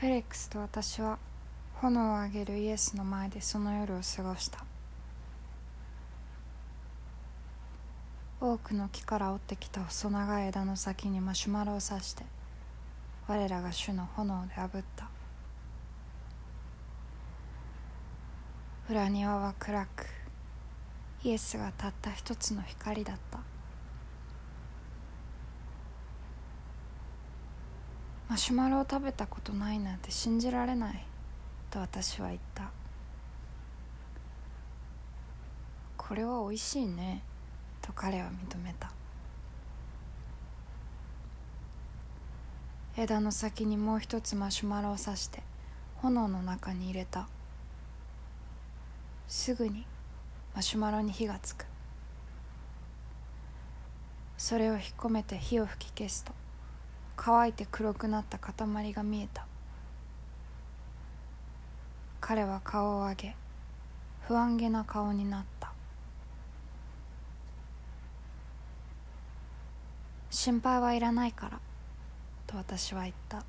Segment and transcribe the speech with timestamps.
[0.00, 1.18] フェリックスと私は
[1.74, 4.69] 炎を上げるイエスの前でその夜を過ごした。
[8.42, 12.24] 多くの木から折ってきた細長い枝の先にマシュマロを刺して
[13.28, 15.08] 我らが主の炎で炙った。
[18.88, 20.06] 裏庭は暗く
[21.22, 23.38] イエスがたった一つの光だった。
[28.28, 31.04] マシュマロを食べたことないなんて信じられない
[31.70, 32.70] と私は言った。
[35.98, 37.22] これはおいしいね。
[37.82, 38.92] と彼は認めた。
[42.96, 45.42] 枝の先にもう一つマシュマロを刺して
[45.96, 47.28] 炎の中に入れた。
[49.28, 49.86] すぐに
[50.54, 51.66] マシュマロに火がつく。
[54.36, 56.32] それを引っ込めて火を吹き消すと
[57.16, 59.46] 乾いて黒くなった塊が見えた。
[62.20, 63.36] 彼は顔を上げ
[64.26, 65.59] 不安げな顔になった。
[70.30, 71.60] 心配はいらないから
[72.46, 73.44] と私は言った。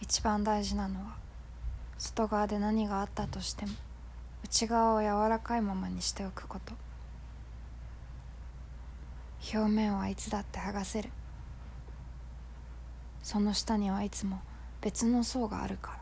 [0.00, 1.16] 一番大事なのは
[1.98, 3.72] 外側で何があったとしても
[4.44, 6.72] 内側を柔らかいままにしておくこと。
[9.54, 11.10] 表面はいつだって剥がせる。
[13.22, 14.40] その下にはいつも
[14.80, 15.98] 別の層があるから。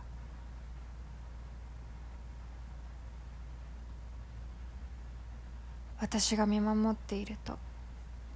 [6.01, 7.58] 私が見守っていると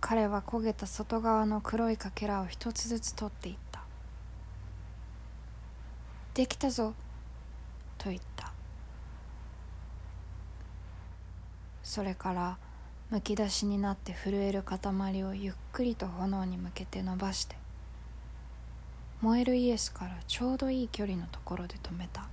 [0.06, 3.80] 彼は焦げた外側の黒いかけらを一つずつ取っていった
[6.34, 6.92] 「できたぞ」
[7.96, 8.52] と言った。
[11.82, 12.58] それから
[13.08, 14.78] むき出しになって震える塊
[15.24, 17.56] をゆっくりと炎に向けて伸ばして
[19.22, 22.28] 燃えるイエスからちょうどいい距離のところで止めた。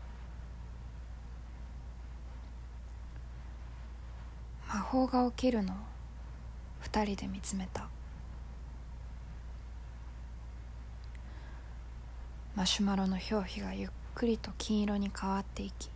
[4.67, 5.91] 魔法が起きるのを
[6.81, 7.87] 二人で見つめた。
[12.53, 15.89] マシュマロの表皮がゆっくりと金色に変わっていき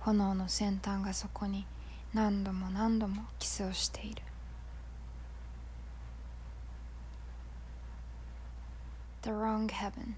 [0.00, 1.66] 炎の先端がそこに
[2.14, 4.22] 何度も何度もキスをしている。
[9.22, 10.14] The wrong heaven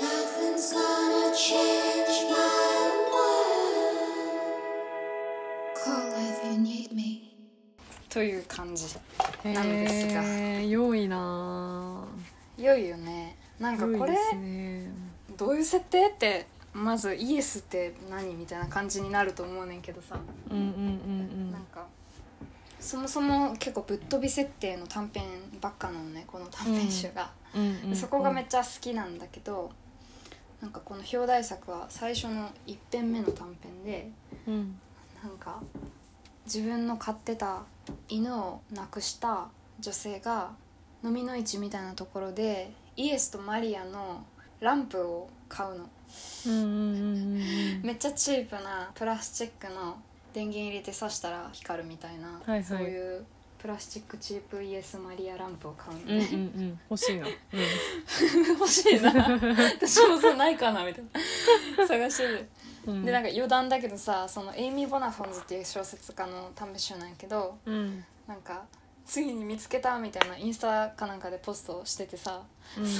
[0.00, 2.65] Nothing's gonna change my
[8.16, 8.86] という感じ
[9.44, 10.22] なんですが。
[10.62, 12.02] 良いな
[12.56, 13.36] 良いよね。
[13.60, 14.90] なんかこれね。
[15.36, 20.18] どういう設定ってまずイエスって何みたいな感じになると思うねんけどさ、
[20.50, 21.84] うんうんうんなんか
[22.80, 25.24] そもそも結構ぶっ飛び設定の短編
[25.60, 27.96] ばっかなのねこの短編集が、うんうんうんうん。
[27.96, 29.70] そこがめっちゃ好きなんだけど
[30.62, 34.10] なんかこの表題作は最初の1編目の短編で
[34.48, 34.78] うん。
[35.22, 35.60] なんか
[36.46, 37.64] 自分の飼ってた
[38.08, 39.48] 犬を亡くした
[39.80, 40.50] 女性が
[41.04, 44.24] 飲みの市みたいなところでイエスとマリアの
[44.60, 45.88] ランプを買うの。
[46.46, 49.96] うんうんうんうんめっちゃチープなプラスチックの
[50.32, 52.64] 電源入れて挿したら光るみたいな、はいはい。
[52.64, 53.24] そういう
[53.58, 56.02] プラスチックチープイエスマリアランプを買うの。
[56.04, 56.80] うんうんうね、ん。
[56.90, 57.26] 欲しいな、
[58.58, 59.10] 欲しいな。
[59.12, 61.04] 私もそうないかなみたい
[61.78, 61.86] な。
[61.88, 62.48] 探してる
[62.86, 68.04] うん、でなんか余談だけどさそのエイミー・ボナフォンズっていう小説家の短編集なんやけどうん。
[68.26, 68.64] なんか
[69.04, 72.42] ついに見つけたみたいなインスタかなんかでポストしててさ、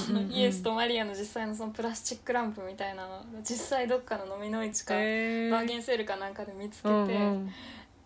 [0.06, 5.50] そのイエスとマリアの実際のそのプラスチックランプみたいなの実際どっかの蚤の市か、へー。
[5.50, 7.50] バーゲンセールかなんかで見つけて、うんうん。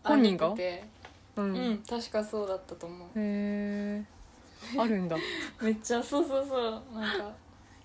[0.03, 0.49] あ本人が？
[0.55, 0.85] げてて。
[1.37, 3.09] ううんん、確かそうだったと思う。
[3.09, 4.05] へえ
[4.79, 5.19] あるんだ。
[5.61, 6.99] めっちゃそうそうそう。
[6.99, 7.31] なんか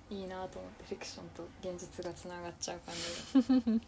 [0.09, 3.81] いいなと思ってフィクションと現実がつながっちゃう感じで思ったんだ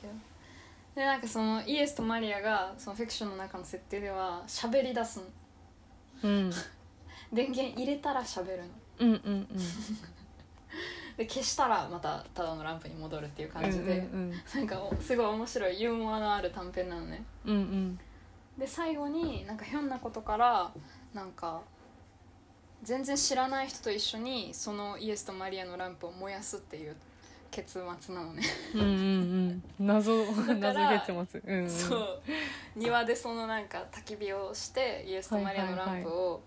[0.00, 0.34] けど
[0.94, 5.24] でなんかそのイエスとマリアがそのフィクションの中の設定では喋り出すの。
[6.22, 6.50] うん。
[7.32, 8.64] 電源入れたら喋るの。
[9.00, 9.48] うんうんうん。
[11.16, 14.42] で消したらまたただのランプに戻るっていう感じで、うんうん。
[14.54, 17.24] なんかおすごい面白いユーモアのある短編なのね。
[17.44, 17.98] うんうん。
[18.56, 20.72] で最後になんかひょんなことから
[21.12, 21.60] なんか
[22.82, 26.96] 全然知らない人と一緒にそのイエスとマリアのランプを燃やすっていう
[27.50, 28.42] 結末なのね、
[28.74, 29.62] うんうんうん。
[29.86, 30.12] 謎
[30.58, 31.40] 謎結末。
[31.46, 31.70] うんうん。
[31.70, 32.22] そう。
[32.74, 36.42] 庭でそのなんか焚き火をしてイエスとマリアのランプを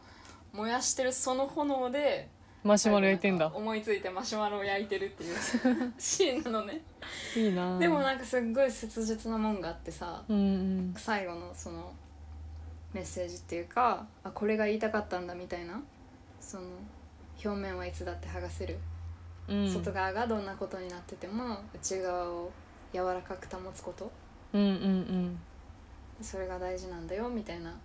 [0.52, 2.28] 燃やしてるその炎で
[2.64, 3.48] マシュマロ焼いてんだ。
[3.48, 5.36] 思いついてマシュマロを焼いてるっていう。
[5.98, 6.82] シーンなのね。
[7.36, 7.80] いいな。
[7.80, 10.94] でもなんかすっごい切実なもんがあってさうんうん。
[10.98, 11.94] 最後のその
[12.94, 15.82] メッセージっていうかあこれが言いたかったんだみたいな
[16.48, 16.64] その
[17.44, 18.78] 表面はいつだって剥がせる、
[19.50, 19.70] うん。
[19.70, 22.52] 外側がどんなことになってても内側を
[22.94, 24.10] 柔らかく保つこと。
[24.54, 25.40] うんうんうん。
[26.22, 27.76] それが大事なんだよみたいな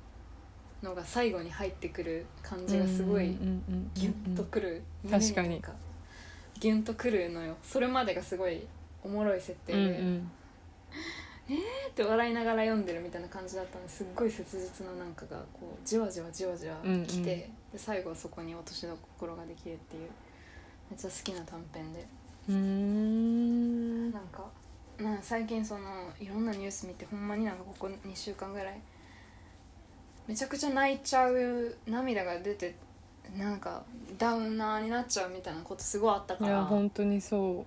[0.81, 3.37] のが最後に入ってくる感じがすごい
[3.95, 4.81] ギュッとくる、
[5.11, 5.61] 確かに。
[6.61, 7.57] ギュンとくるのよ。
[7.65, 8.65] それまでがすごい
[9.03, 10.31] おもろい設定うんうで、ん
[11.49, 16.97] えって笑いながら読んでるみたいな感じだったのですっごい切実ななんかがこうじわじわじわじわきて、うん。
[16.97, 20.11] うんで最後はそこに落としどころができるっていう
[20.91, 22.07] めっちゃ好きな短編で。
[22.49, 24.13] うーん。
[24.13, 24.45] なんか
[24.99, 28.79] なん最近そのいろんなニュース見てほんまになんかここ2週間ぐらい
[30.29, 32.75] めちゃくちゃ泣いちゃう涙が出て
[33.37, 33.83] なんか
[34.19, 37.65] ダウナーになっちゃうみたいなことすごいあったかいやら本当にそ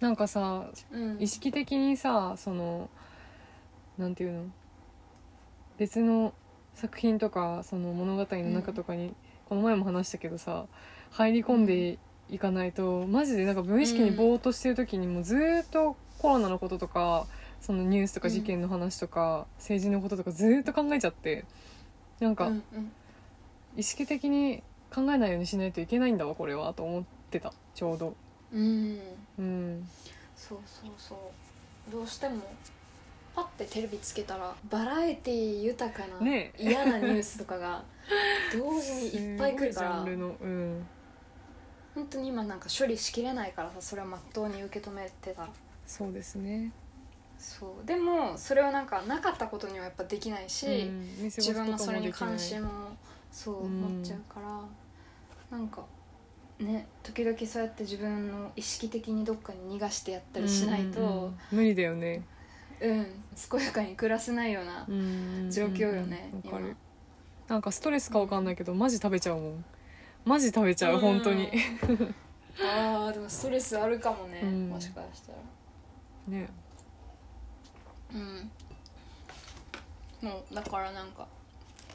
[0.00, 0.04] う。
[0.04, 1.16] なんかさうん。
[1.20, 2.90] 意識的にさその
[3.98, 4.44] なんていうの？
[5.76, 6.32] 別の
[6.74, 9.14] 作品とかその物語の中とかに、
[9.48, 10.66] この前も話したけどさ
[11.10, 11.98] 入り込んで
[12.30, 17.26] いかないと、マジでなんか無意識にぼーっとしてる時にもうずーっとコロナのこととか
[17.60, 21.44] そのニュースとか事件の話とか、政治のこととかずーっと考えちゃって
[22.20, 22.92] なんかうんうん。
[23.76, 24.62] 意識的に
[24.92, 28.14] 考えないようにしないといけないんだわこれはと思ってたちょうど。
[28.52, 28.98] うん。
[29.38, 29.88] うん。
[30.36, 31.14] そうそうそ
[31.88, 31.92] う。
[31.92, 32.42] どうしても
[33.38, 36.52] パッてテレビつけたらバラエティ豊かな、ね。
[36.58, 37.84] え嫌なニュースとかが
[38.52, 40.04] 同時にいっぱい来るから。
[40.04, 40.86] すごいジャンルのうん。
[41.94, 45.48] 本当に今なんか処理しきれないからさそれをまっとうに受け止めてたら。
[45.86, 46.72] そうですね。
[47.38, 47.86] そう。
[47.86, 51.00] でもそれはなんかなかったことにはやっぱできないし、うん。
[51.02, 52.70] 見過ごす自分もことそれに関心も
[53.30, 53.80] そううん。
[53.82, 55.84] 持っちゃうから、なんか
[56.58, 61.38] ね時々そうやって自分の意識的にどっかに逃がしてやったりしないと、うんうんうん。
[61.52, 62.24] 無理だよね。
[62.80, 63.06] うん
[63.50, 64.84] 健やかに暮らせないような
[65.50, 66.76] 状況よね、今わかる。
[67.46, 69.64] なんかストレスかわかんないけどマジ食べちゃうもん。
[70.24, 71.50] マジ食べちゃう本当に。
[72.60, 75.38] ああでもストレスあるかもね、うんもしかしたら
[76.28, 76.48] ね。
[78.12, 78.50] うん
[80.28, 81.26] もうだからなんか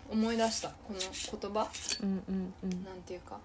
[0.09, 1.69] 思い出したこの言葉
[2.01, 2.83] うんうんうん。
[2.85, 3.37] なんていうか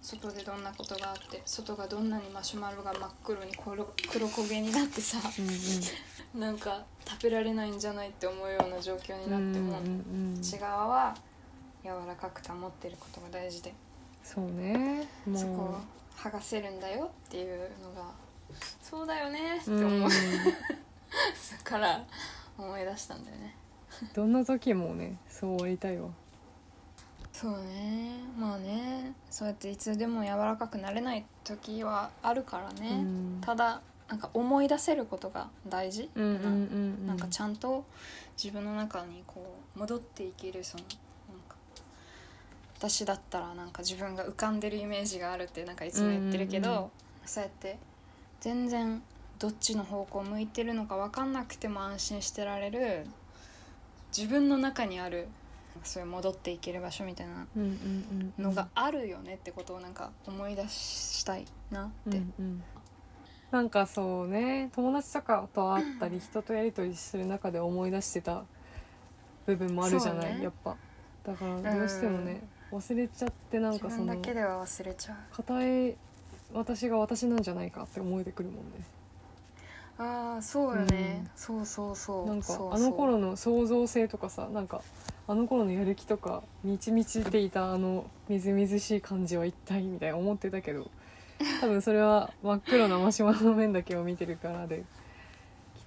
[0.00, 5.18] 外でどんなことがあって外がどんなにマシュマロが真っ黒に黒黒焦げになってさ
[6.34, 9.30] うんなんか食べられないんじゃないって思うような状況にうん。
[9.30, 11.14] なっても、うんうんうん内側は
[11.82, 13.72] 柔らかく保ってることが大事で
[14.22, 15.08] そうね。
[15.34, 15.80] そこをも
[16.16, 18.10] 剥がせるんだよっていうのが
[18.82, 19.86] そうだよねってう。
[19.86, 20.08] 思う、うん。
[21.64, 22.04] から
[22.58, 23.56] 思い出したんだよね
[24.14, 26.10] どんな時もねそうありたいわ。
[27.40, 28.14] そうね。
[28.36, 29.12] まあね。
[29.30, 33.38] そうやっていつでも柔らかくなれない時はあるからね、うん。
[33.40, 36.10] ただなんか思い出せることが大事。
[36.16, 37.84] なんかちゃんと
[38.36, 40.84] 自分の中にこう戻っていけるその
[41.28, 41.54] なんか
[42.76, 46.90] 私だったらなんか自分が浮かんでるイメージがあるってなんかいつも言ってるけど、うんうんうん。
[47.24, 47.78] そうやって
[48.40, 49.00] 全然
[49.38, 53.06] どっちの方向向いてるのか分かんなくても安心してられる
[54.16, 55.28] 自分の中にある
[55.84, 58.44] そういう戻っていける場所みたいなうんうんうん。
[58.44, 62.18] のがあるよねってことをなんか思い出したいなって。
[62.18, 62.62] うんうん。
[63.50, 68.44] なんかそうね友達とかと会ったり人とやり取りする中で思い出してた
[69.46, 70.44] 部分もあるじゃない、ね。
[70.44, 70.76] やっぱ。
[71.24, 75.16] だからどうしてもね、忘れちゃってなん自分かそのだけでは忘れちゃう。
[75.34, 75.96] 固い
[76.52, 78.70] 私が私なんじゃないかって思えてくるもんね
[79.98, 82.26] ああそうよね、そうそうそう。
[82.26, 82.74] なんかそうそう。
[82.74, 84.80] あの頃の創造性とかさなんか
[85.26, 90.88] あの頃のやる気とか満ち満ちていたあのみずみずしい感じは一体みたいな思ってたけど
[91.60, 94.84] 多分それは真っ黒なマシュマロの面だけを見てるからできっ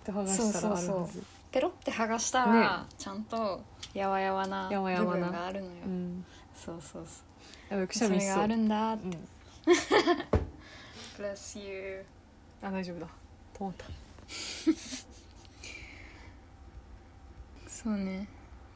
[0.04, 0.88] と剥がしたらあるはず。
[0.88, 3.62] そうそうペロって剥がしたら、ちゃんと
[3.94, 6.26] やわやわな部分があるのよ、うん。
[6.56, 7.24] そうそうそ
[7.70, 8.36] やばいくうしゃみしそう。
[8.36, 9.28] それがあるんだって、うん。
[11.26, 12.06] Bless you
[12.62, 13.08] あ大丈夫だ。
[13.60, 13.86] 止まった
[17.68, 18.28] そうね。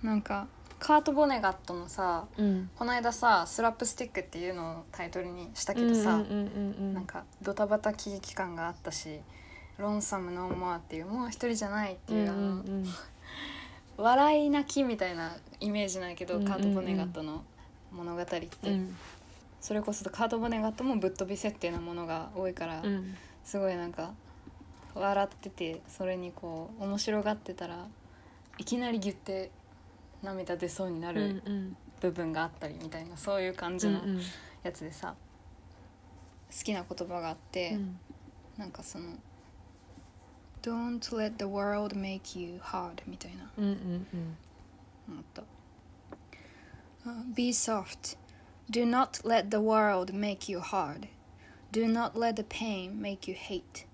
[0.01, 0.47] なんか
[0.79, 2.69] カート・ボネガットのさうん。
[2.75, 9.19] この間さ「スラップスティック」っていうのをタイトルにしたけどさ、なんかドタバタ喜劇感があったし
[9.77, 12.85] 「ロンサム・ノーモア」っていうもう一人じゃないっていう、あのうんうん。
[13.97, 16.53] 笑い泣きみたいなイメージないけど、うんうんうん。
[16.53, 17.43] カート・ボネガットの
[17.91, 18.95] 物語って、うん。
[19.62, 23.15] それこそカート・ボネガットもぶっ飛び設定なものが多いから、うん。
[23.45, 24.12] すごいなんか
[24.95, 27.87] 笑っててそれにこう面白がってたら
[28.57, 29.51] いきなりギュッて
[30.23, 31.41] 涙出そうになる
[32.01, 34.01] 部分があったりみたいなそういう感じの
[34.63, 35.15] やつでさ
[36.51, 37.99] 好きな言葉があって、うん
[38.57, 39.17] なんかその
[40.63, 45.43] 「Don't let the world make you hard」みたいな思った。
[47.35, 48.17] Be soft.
[48.71, 51.07] Do not let the world make you hard.
[51.71, 53.85] Do not let the pain make you hate.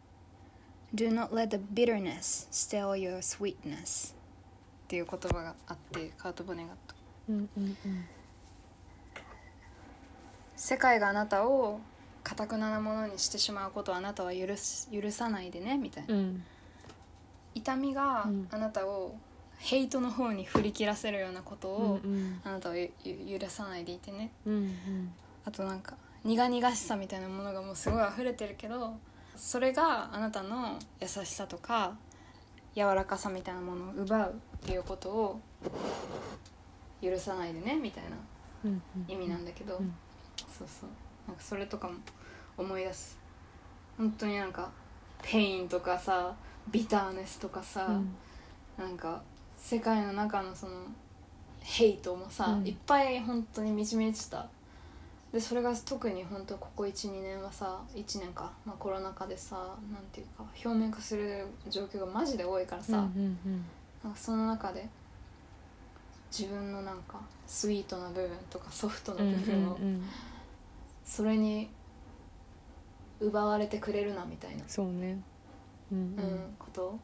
[0.94, 4.14] Do not let the bitterness steal your sweetness.
[4.14, 6.96] っていう言葉があってカート・ボネガット。
[7.30, 8.06] うんうんうん
[10.56, 11.80] 世界があなたを
[12.24, 16.14] 堅くななものにしてしまうことをあなたは許す許さないでねみたいな。
[16.16, 16.44] うん
[17.54, 19.16] 痛みがうんあなたを
[19.58, 25.14] ヘイトの方に振り切らせるようなことうんをうんあなたは許さないでいてねうんうん
[25.46, 28.96] あとなんか苦々しさみたいなものがもうすごい溢れてるけど
[29.42, 31.96] それがあなたの優しさとか
[32.76, 35.40] 柔らかさみたいなものを奪うっていうことを
[37.02, 38.10] 許さないでねみたいな
[38.64, 39.92] うん意味なんだけど、うん。
[40.38, 40.90] そうそう。
[41.28, 41.96] なんかそれとかも
[42.56, 43.18] 思い出す。
[43.98, 44.70] 本当になんか
[45.24, 46.36] pain とかさ
[46.70, 48.16] bitterness とかさ、うん。
[48.78, 49.24] なんか
[49.58, 50.74] 世界の中のその
[51.62, 52.68] ヘイトもさ、うん。
[52.68, 54.48] いっぱい本当に満ち満ちた
[55.34, 63.66] でそれが特に本当ここ12年はさ1年か、まあ、コロナ禍でさなんていうか表面化する状況がマジで多いからさ、うんうん
[64.04, 64.90] なんかその中で
[66.36, 70.04] 自分のなんかスイートな部分とかソフトなうん部分をうんうん。
[71.06, 71.70] それに
[73.20, 75.22] 奪われてくれるなみたいな、そうね。
[75.92, 76.24] うんうん。
[76.24, 76.98] うんこと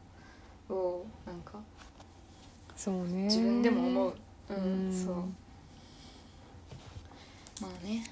[0.73, 1.59] をなんか
[2.75, 3.25] そうね。
[3.25, 4.13] 自分でも思う、
[4.49, 5.05] うんうん。
[5.05, 5.15] そう。
[7.61, 8.03] まあね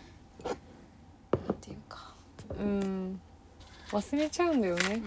[2.60, 3.20] うん。
[3.90, 5.02] 忘れちゃうんだよね。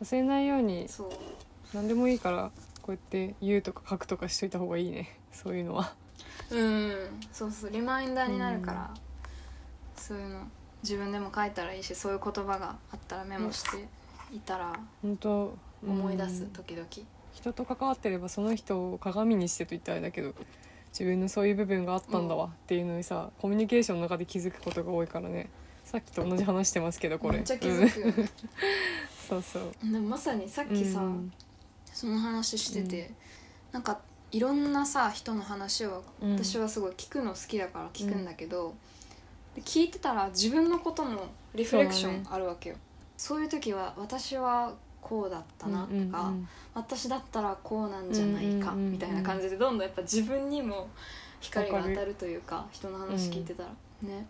[0.00, 0.86] う忘れないように
[1.74, 2.50] 何でもいいから
[2.82, 5.18] こうやって言うとか書くとかしといた方がいいね。
[5.32, 5.94] そういうのは。
[6.50, 6.94] うん。
[7.32, 7.70] そうそう。
[7.70, 8.94] リマインダーになるから、
[9.96, 10.46] そういうの。
[10.82, 13.86] 自分でも書いたらいいしそういう言葉があったらメモして
[14.34, 15.54] いたら本当。
[15.86, 16.50] 思い出すうん。
[16.50, 16.86] 時々。
[17.32, 20.34] 人と関わってればその人を鏡にしてと言ったらあれだけど
[20.90, 25.48] 自分のそういう部分があったんだわっていうのにさ、コミュニケーションの中で気づくことが多いからね
[25.90, 27.38] さっきと同じ話してますけどこれ。
[27.38, 28.30] めっちゃ気うんづくよね、
[29.28, 29.72] そうそう。
[29.82, 31.32] でもまさにさっきさ、うん。
[31.92, 33.14] その話してて、うん。
[33.72, 33.98] なんか
[34.30, 36.32] いろんなさ人の話をうん。
[36.34, 38.72] 私はすごい聞くの好きだから聞くんだけど、
[39.56, 42.76] で聞いてたら自分のこともリフレクションあるわけよ。
[43.16, 50.88] そう,、いう時は私はこうだったなとか、うんうん私だったらこうなんじゃないかうんうんうんうんみたいな感じでどんどんやっぱ自分にも
[51.40, 53.70] 光が当たるというか人の話聞いてたら、
[54.02, 54.24] ね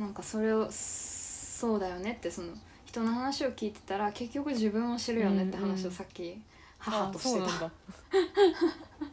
[0.00, 2.54] なんかそれをそうだよねってその
[2.86, 6.40] 人の話を聞いてたら結局自分を知るよねって話をさっき
[6.78, 7.70] 母あとしてた、そうなんだ。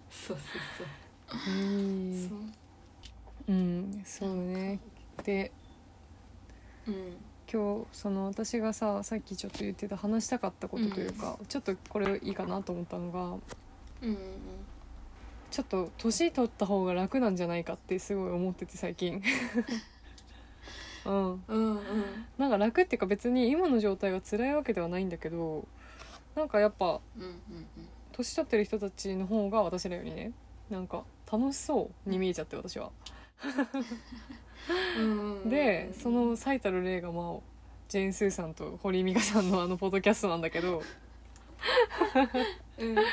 [0.09, 0.83] そうそ
[1.33, 2.39] うへーそう。
[3.49, 4.79] うんそうね。
[5.23, 5.51] で
[6.87, 7.17] うん。
[7.51, 13.19] 今日その私がささっきちょっと言ってた話したかったことというか、ちょっとこれいいかなと思ったのが
[14.01, 14.17] うんうん。
[15.51, 19.21] ちょっと年取った方が楽なんじゃないかってすごい思ってて最近
[21.07, 21.43] うん。
[21.47, 21.81] うんうん。
[22.37, 25.65] なんか楽っていうか別に今の状態が辛いわけではないんだけど
[26.35, 27.39] なんかやっぱうんうん
[28.11, 30.31] 年取ってる人たちの方が私らよりね
[30.69, 32.91] なんか楽しそうに見えちゃって私は。
[34.97, 35.43] うんうん。
[35.43, 37.39] うんでその最たる例がまあ
[37.87, 40.83] ジェーン・スーさんと堀井美香さんのあのポッドキャストなんだけど、
[42.77, 42.95] うん。
[42.95, 43.03] ね、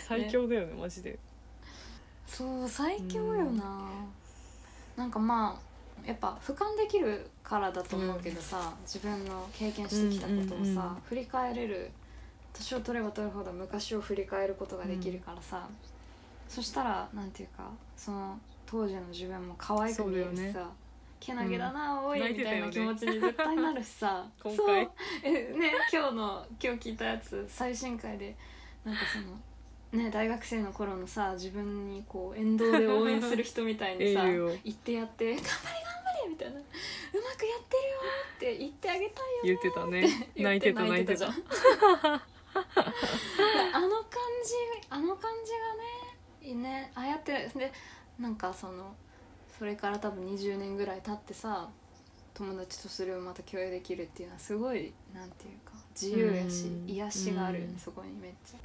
[0.00, 1.18] 最強だよねマジで。
[2.26, 3.88] そう最強よな、
[4.96, 5.73] なんかまあ
[6.06, 10.74] やっぱ俯瞰できるからだと思うけどさ、自分の経験してきたことをさ、うんうんうん
[11.08, 11.90] 振り返れる
[12.52, 15.68] 年を取れば取るほど昔を振り返ることができるからさ、
[16.48, 20.70] そしたらなんていうかその当時の自分も可愛く見えるしさ、
[21.18, 24.24] けなげだな、おい泣いみたいな気持ちに絶対なるしさ。
[24.42, 24.66] 今 そう。
[24.66, 24.88] 回
[25.22, 28.36] えね今日の今日聞いたやつ最新回で
[28.84, 29.36] なんかその
[29.94, 34.48] ね大学生の頃のさ自分にこう沿道で応援する人みたいにさ ええよ。
[34.64, 35.54] 言ってやって「頑張れ頑
[36.04, 36.66] 張れ」みたいな「うまく
[37.46, 37.98] やってるよ」
[38.36, 39.10] って言ってあげたいよ
[39.44, 40.30] 言ってたね。
[40.34, 41.34] 言泣いてた泣いてたじゃん。
[43.72, 44.54] あの感じ
[44.90, 46.90] あの感じがねいいね。
[46.94, 47.72] ああやってで
[48.18, 48.94] なんかその
[49.58, 51.68] それから多分20年ぐらい経ってさ
[52.34, 56.90] 友達とそれをまた共有できるっていうのはすごいなんていうか自由やしうん。
[56.90, 57.78] 癒しがあるよねうん。
[57.78, 58.58] そこにめっちゃ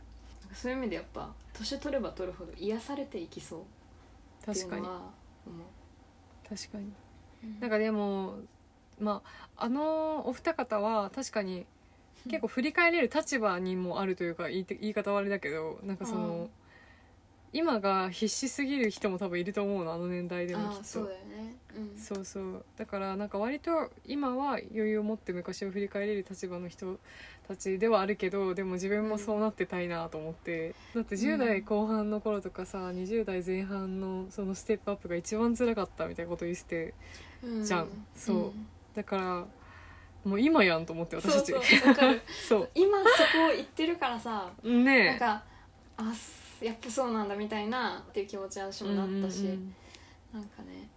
[0.53, 3.63] そういう意味でやっぱ年取れば取るほど癒されていきそうっ
[4.53, 4.82] てい確かに。
[4.82, 4.96] うのは
[5.46, 6.50] 思う。
[6.50, 6.91] 確かに。
[7.44, 7.60] うん。
[7.60, 8.36] なんかでも
[9.00, 9.22] ま
[9.58, 11.65] ああのお二方は確かに
[12.25, 16.50] 結構振り返れる立場にもあるというか言いて言い方はあれだけどなんかその、うん
[17.51, 20.84] 今が必死すぎる人も多分いると思うのあの年代でもきっと。
[20.84, 21.56] そうだよね。
[21.75, 21.98] うん。
[22.00, 22.65] そうそう。
[22.77, 27.00] だからなんか割と今は余裕を持って昔を振り返れる立場の人
[27.48, 36.94] たちではあるけどでも自分もそうなってたいなと思って、だって10代後半の頃とかさ20代前半のそのステップアップが一番辛かったみたいなこと言って
[37.63, 37.88] じゃん。
[38.15, 38.51] そう。
[38.96, 39.46] だから
[40.24, 41.53] もう今やんと思って私たち。
[42.48, 43.10] そう 今そこ
[43.56, 45.44] 言ってるからさなんねか
[45.98, 46.13] あ
[46.62, 49.75] やっぱそうなんだみたいなっていう気持ちは私もなったし、うんうんうん
[50.32, 50.88] なんかね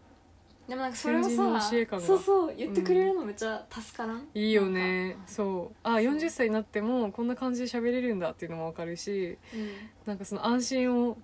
[0.69, 1.61] でもなんかそれをさ
[2.01, 5.17] そうそう言ってくれるのめっちゃ助からん、いいよね。
[5.27, 5.77] そう。
[5.83, 9.71] あ40歳になってもこんな感じで喋れるんだっていうのも分かるしうん。
[10.07, 11.19] なんかその安心を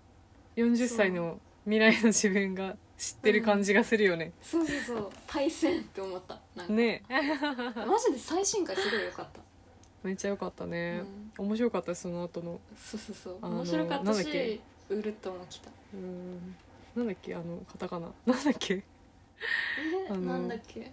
[0.56, 5.10] 40歳の未来の自分が知ってる感じがするよね、そうそうそう。
[5.28, 6.40] 対戦って思った。
[6.56, 6.72] なんか。
[6.72, 7.04] ね。
[7.08, 9.40] マジで最新回すごい良かった、
[10.02, 12.60] めっちゃ良かったうね、ん、面白かったその後の。
[12.76, 13.38] そうそうそう。
[13.42, 14.30] 面白かったなんだっけ？
[14.30, 15.70] しうるっともきた。
[15.94, 16.56] うん。
[16.96, 17.34] なんだっけ？
[17.34, 18.08] あのカタカナ。
[18.26, 18.74] なんだっけ？
[18.74, 18.82] え？
[20.10, 20.92] あのなんだっけ？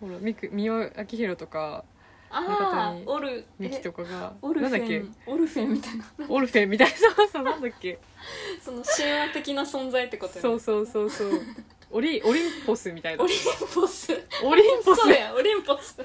[0.00, 1.84] ほらみく三輪明宏とか
[2.30, 4.98] あ中あ谷オルミキえとかがオルフなんだっけ？
[5.00, 6.04] ェンオルフェンみたいな。
[6.28, 7.98] オルフェンみたいなそうそうなんだっけ？
[8.62, 10.40] その神話的な存在ってことよね。
[10.42, 11.40] そうそうそうそう。
[11.90, 13.24] オリオリンポスみたいな。
[13.24, 13.38] オリン
[13.74, 14.12] ポス。
[14.44, 15.00] オリンポス。
[15.00, 15.94] そうやオリンポス。
[15.94, 16.04] 人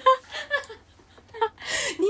[2.00, 2.08] 間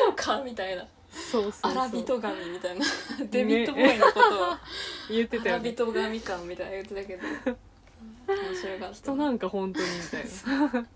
[0.00, 0.86] なのかみたいな。
[1.10, 2.84] そうそうアラビト神みたいな。
[3.30, 4.56] デビッド・ボーイのことを。
[5.10, 7.22] 言ってたよラビト神かみたいな言ってたけど。
[8.26, 8.94] 面白かった。
[8.94, 10.88] 人なんか本当にみたいな。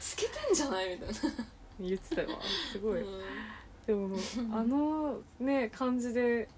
[0.00, 1.14] 透けてんじゃないみたいな。
[1.78, 2.40] 言ってたわ
[2.72, 3.22] すごい、うん。
[3.86, 4.16] でも
[4.52, 6.48] あのね感じで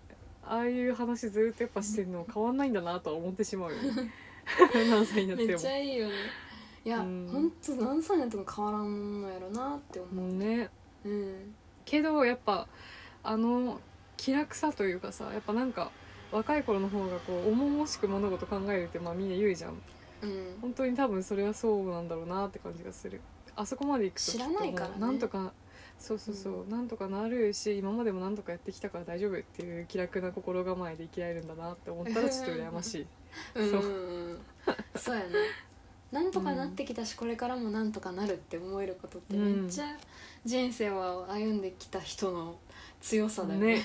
[0.45, 4.13] ああいう話ずっとやっぱしてるの変わんないんだなとは思ってしまうよね。
[4.89, 5.49] 何歳になっても。
[5.49, 6.15] めっちゃいいよね
[6.85, 7.29] いや、うん。
[7.31, 10.15] ほんと何歳になっても変わらんのやろなって思う。
[10.15, 10.71] もうね。
[11.05, 11.55] うん。
[11.85, 12.67] けどやっぱ
[13.23, 13.81] あの
[14.17, 15.91] 気楽さというかさやっぱなんか
[16.33, 19.81] 若い頃の方がこう重々しく物事考えるってまあみんな言うじゃん。
[20.23, 20.59] うん。
[20.61, 23.21] 本当に多分それはそうなんだろうなって感じがする。
[23.57, 24.95] あそこまで行くと知らないからね。
[24.95, 25.53] きっともうなんとか
[25.99, 33.07] そうそうそう、なんとかなるし今までもなんとかやってきたから大丈夫っていう気楽な心構えで生きられるんだなって思ったらちょっと羨ましい。
[33.57, 34.39] うんそううんうん。
[34.95, 35.29] そうやね
[36.11, 39.87] なんとかなってきたし、これからもなんとかなるって思えることってめっちゃ
[40.45, 42.57] 人生を歩んできた人の
[43.01, 43.75] 強さだよね。
[43.75, 43.83] ね。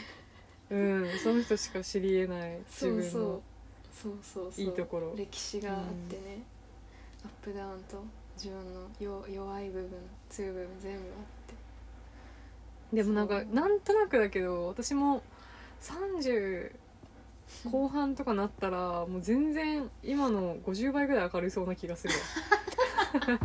[0.69, 3.41] うんその人しか知りえない自そうそう分の
[3.91, 4.65] そうそうそう。
[4.65, 5.13] いいところ。
[5.15, 5.77] 歴史があっ
[6.09, 6.43] てね、
[7.25, 8.03] アップダウンと
[8.35, 9.89] 自分の弱弱い部分
[10.29, 11.05] 強い部分全部あっ
[12.91, 12.95] て。
[12.95, 15.21] でもなんかなんとなくだけど私も
[15.81, 16.71] 30
[17.71, 23.39] 後半とかなったらもう全然今の50倍ぐらい明るそうな気がするわ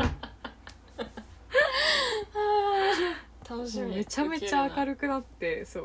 [3.48, 3.96] 楽しみ。
[3.96, 5.84] めちゃめちゃ明るるくなってそう。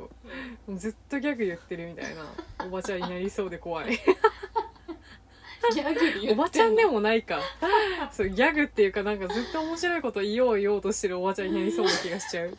[0.72, 2.24] もうずっとギャグ言ってるみたいな
[2.66, 3.92] おばちゃんになりそうで怖い。
[5.74, 5.94] ギャ
[6.26, 7.40] グおばちゃんでもないか。
[8.12, 12.58] そうギャグっていうかなんかずっと面白いこと言おう言おうとしてるおばちゃんになりそうな気がしちゃう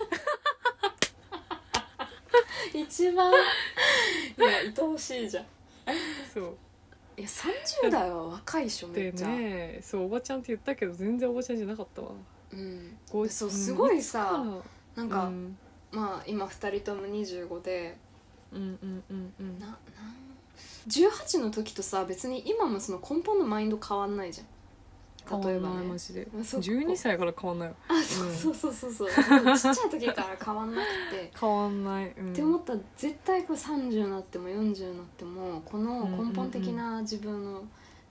[2.75, 3.33] 一番。
[3.33, 3.35] い
[4.41, 5.47] や愛おしいじゃん。
[6.33, 6.57] そう。
[7.17, 12.09] いや30代は若いでしょめでっちゃ、ねそうおばちゃんって言ったけど全然おばちゃんじゃなかったわ。
[12.53, 12.99] うん。
[13.11, 14.63] こうそうすごいさうん
[14.97, 15.57] なんか、うん。
[15.93, 17.97] まあ今2人とも25で。
[18.53, 19.59] うんうんうんうん。
[19.59, 19.79] ななん
[20.89, 24.47] ？18の時とさ別に今もその根本のマインド変わんないじゃん
[25.29, 25.55] 変わんない。
[25.55, 25.87] 例えばね。
[25.87, 27.75] マジでまあそう12歳から変わんないよ。
[27.89, 28.93] あそうそうそうそう。
[28.93, 31.33] そう、ちっちゃい時から変わんなくて。
[31.39, 37.63] 変わんない、うん、って思ったら絶対これ30になっても40になってもこの根本的な自分の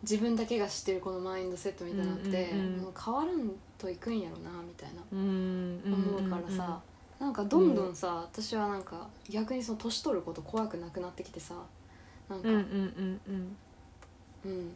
[0.01, 5.01] 自分だけが知ってるこのマインドセットみたいなのってうんうんうんもう変わらんといくんやろなみたいな。
[5.11, 5.81] うん。
[5.85, 6.81] 思うからさ。
[7.19, 11.55] なんかどんどんさ私はなんか逆にその年取ること怖くなくなってきてさ。
[12.29, 12.49] なんか。
[12.49, 13.57] うんうんうんうん。
[14.45, 14.71] うん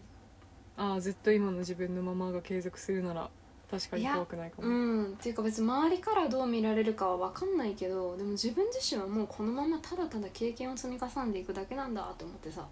[0.77, 3.29] ああずっと今の自分のままが継続するなら
[3.69, 12.65] 確かに怖くないかも、うんっていうか別に周りからどう見られるかは分かんないけどでも自分自身はもうこのままただただ経験を積み重ねていくだけなんだと思ってさ。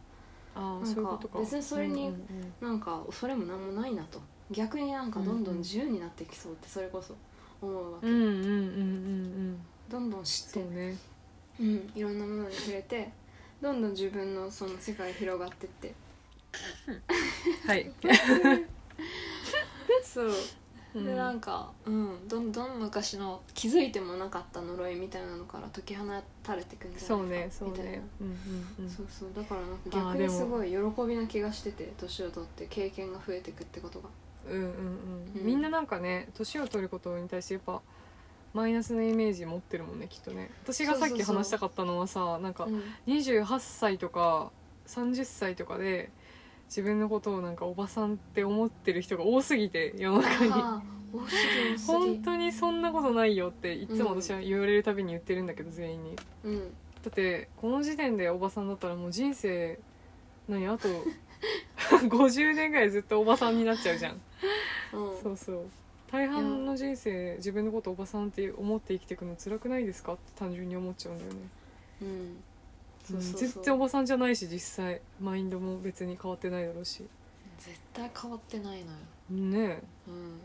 [0.58, 1.40] ああなんかそういうことか。
[1.40, 2.14] 別にそれに
[2.62, 4.22] なんかそれも何もないなと。
[4.52, 7.14] 逆になんかどんどん自由になっていきそうってそれこそ。
[7.62, 8.48] 思うわけ、うんうんうんうんうん。
[8.48, 8.58] う
[9.52, 10.64] んどんどん知って。
[10.64, 10.98] ね。
[11.60, 13.10] うん、いろんなものに触れて
[13.62, 15.94] どんどん自分のその世界広がってって
[17.68, 17.92] はい。
[20.04, 20.32] そう。
[21.04, 26.06] でなんか、うん、どんどん昔の気づいてもなかった呪いみたいなのから解き放
[26.42, 27.92] たれていくんじゃないかそうねそうみたいな。
[27.92, 28.02] ね。
[28.22, 28.90] うんうんうん。
[28.90, 29.30] そうそう。
[29.36, 34.10] だからなんか逆にすごい喜びな気がしてて年を取って経験が増えていくってことが。
[34.48, 34.70] うんうんうん、
[35.36, 35.46] うん。
[35.46, 37.82] みんななんかね年を取ることに対してやっぱ
[38.54, 40.50] マイナスのイメージ持ってるもんねきっとね。
[40.64, 42.82] 私がさっき話したかったのはさなんかうん。
[43.08, 44.50] 28歳とか
[44.88, 46.10] 30歳とかで
[46.68, 50.52] 自分のことをなんかおばさんって思ってる人が多すぎて世の中に。
[51.88, 56.16] 本当にそんなことないよっていつも私は言われるたびに言ってるんだけど全員に。
[56.44, 56.60] うん。
[56.60, 59.80] だってこの時点でおばさんだったらもう人生
[60.50, 60.90] 何あと
[62.08, 64.22] 50年ぐらいずっとおばさんになっちゃうじゃん。
[64.94, 65.22] うん。
[65.22, 65.66] そうそう。
[66.12, 70.14] 大半の人生自分のことおばさんって思って生きていくの辛くないですか？
[70.14, 71.40] って単純に思っちゃうんだよね。
[72.02, 72.44] うんうん
[73.08, 73.40] そうそうそう。
[73.52, 77.06] 全然おばさんじゃないし実際マインドも別に変わってないだろうし。
[77.60, 78.98] 絶対変わってないのよ。
[79.30, 80.42] ねうん。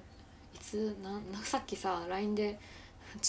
[0.55, 2.59] いつなんなさっきさ LINE で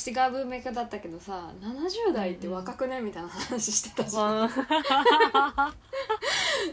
[0.08, 5.74] 違う文脈だったけどさ70代って若くねみたいな話してたえじゃん、あ。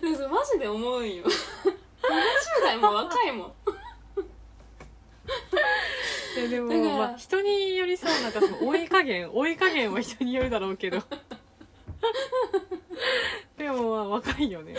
[0.00, 1.30] でもそれマジで思うんよ70
[2.62, 3.52] 代も若いもん。
[6.38, 6.96] いやでもだから。
[6.96, 11.02] まあ人によりさなんかその追い加減追い加減は人によるだろうけど
[13.56, 14.74] でもまあ若いよね。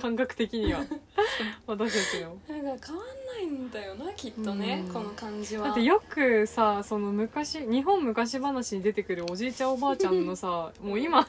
[0.00, 0.80] 感覚的には。
[1.66, 2.62] 私たちの。
[2.62, 4.92] なんか変わんないんだよなきっとねうん。
[4.92, 5.66] この感じは。
[5.66, 11.28] だってよくさその昔日本昔話に出てくるおじいちゃんおばあちゃんのさもう今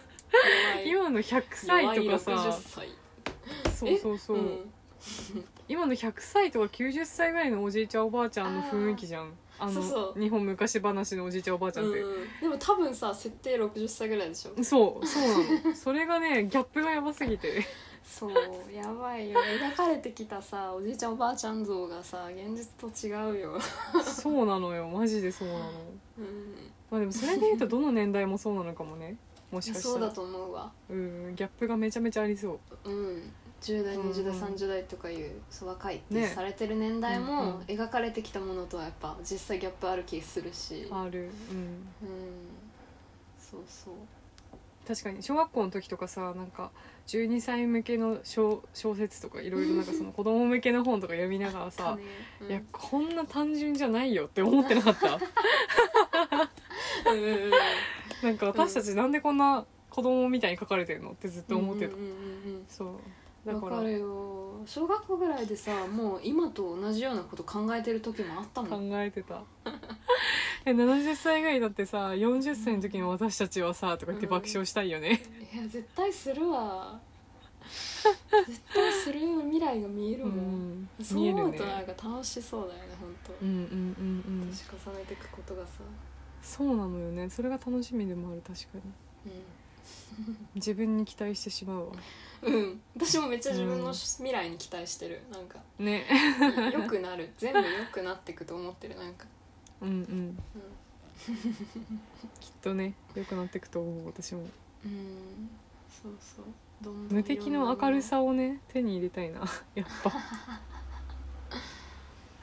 [0.85, 2.31] 今の100歳とかさ。
[2.31, 2.89] 弱い60歳
[3.75, 4.71] そうそうそう、うん。
[5.67, 10.19] 今の100歳とか90歳ぐらいのおじいちゃんおばあちゃんの雰囲気じゃんあのそうそう。
[10.19, 14.63] 日本昔話のおじいちゃんおばあちゃんって、うんでも多分さ設定60歳ぐらいでしょ。
[14.63, 15.75] そう そうなの。
[15.75, 17.65] それがねギャップがやばすぎて。
[18.03, 18.31] そう
[18.71, 19.39] やばいよ。
[19.39, 23.59] 描かれてきたさおじいちゃんおばあちゃん像がさ現実と違うよ、
[24.05, 24.87] そうなのよ。
[24.87, 25.59] マジでそうなの。
[26.19, 26.55] うん、
[26.91, 29.17] まあでもそれで言うとどの年代もそうなのかもね。
[29.51, 29.93] もしかしたら。
[29.93, 30.71] そうだと思うわ。
[30.89, 32.89] うんギャップがめちゃめちゃありそう。
[32.89, 33.33] うん
[33.65, 36.27] 10代20代うんうん30代とかいうそう若いってね。
[36.27, 37.61] されてる年代うんうもん。
[37.63, 40.87] 描かれてきたものとはやっぱ実際ギャップある気するし。
[40.91, 41.21] ある。
[41.21, 41.27] うん。
[41.27, 41.29] うん。
[43.39, 43.93] そうそう。
[44.87, 46.69] 確かに小学校の時とかさなんか
[47.07, 51.97] 12歳向けの小小説とかいろいろなんかその子供向けの本とか読みながらさ、
[52.47, 55.19] いやこんな単純じゃないよって思ってなかった。
[57.11, 57.51] うんうんうん。
[58.21, 62.65] なんか私たちなんでこんな子供みたいに書かれてるのってずっと思ってた、うんうんうん。
[62.67, 62.89] そう
[63.45, 63.75] うんだから。
[63.77, 64.61] わかるよ。
[64.65, 69.41] 小学校ぐらいでさもう今と同じようなこと考えてる時もあったも考んえてた。
[70.65, 75.21] え70歳ぐらいだってさ40歳の時の私たちはさとか言って爆笑したいよね、
[75.53, 76.99] いや絶対するわ。
[78.47, 84.47] 絶対するよ未来が見えるうもん、ん、そう見えるうとなんか楽しそうだよね本当、うんうんうんうん。
[84.49, 85.69] 年重ねていくことがさ、
[86.41, 87.29] そうなのよね。
[87.29, 89.31] それが楽しみでもある確かに。
[90.55, 91.91] 自分に期待してしまうわ
[92.45, 95.21] うん、うん、私もめっちゃ自分の未来に期待してる。
[95.31, 96.05] なんかね。
[96.71, 97.31] 良くなる。
[97.37, 99.25] 全部良くなっていくと思ってるなんか、
[99.81, 100.37] うんうん。
[102.39, 104.41] きっとね良くなっていくと思う私も。
[104.85, 105.49] うん、うん、
[105.89, 106.45] そうそう。
[106.81, 109.39] どんどん無敵の明るさをね手に入れたいな。
[109.73, 110.11] やっぱ。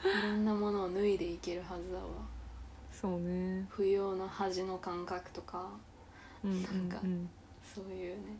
[0.07, 2.03] いろんなものを脱いでいけるはずだわ。
[2.91, 3.65] そうね。
[3.69, 5.69] 不要な恥の感覚とか。
[6.43, 7.29] うんうんなんかうん
[7.73, 8.37] そういうね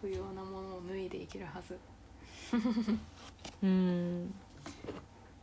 [0.00, 1.78] 不要なものを脱いでいけるはず。
[3.62, 4.34] うん。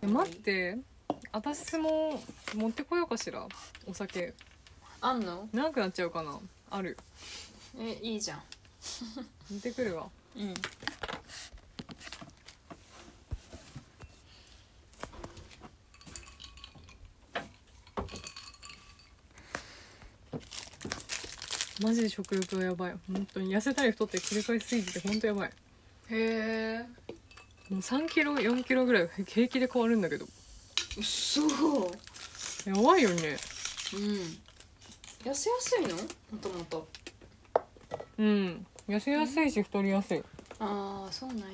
[0.02, 0.78] え待って。
[1.32, 2.20] 私も
[2.56, 3.48] 持ってこようかしら。
[3.86, 4.34] お酒。
[5.02, 5.48] あんの？
[5.54, 6.39] 長くなっちゃうかな。
[6.72, 6.98] ある。
[7.80, 8.41] えいいじゃん。
[9.52, 10.10] 持ってくるわ。
[10.36, 10.54] うん
[21.81, 22.95] マジで食欲がやばい。
[23.11, 23.55] 本当に。
[23.55, 25.49] 痩せたり太って繰り返しすぎてて本当やばい。
[25.49, 25.53] へ
[26.09, 26.85] え。
[27.69, 30.25] もう3キロ4キロぐらい平気で変わるんだけど。
[31.01, 33.37] そうやばいよね。
[33.93, 35.29] うん。
[35.29, 35.95] 痩せやすいの？
[35.95, 36.01] も
[36.41, 36.87] ともと。
[38.17, 38.65] うん。
[38.87, 40.23] 痩せやすいし太りやすい。
[40.59, 41.45] ああそうなんや。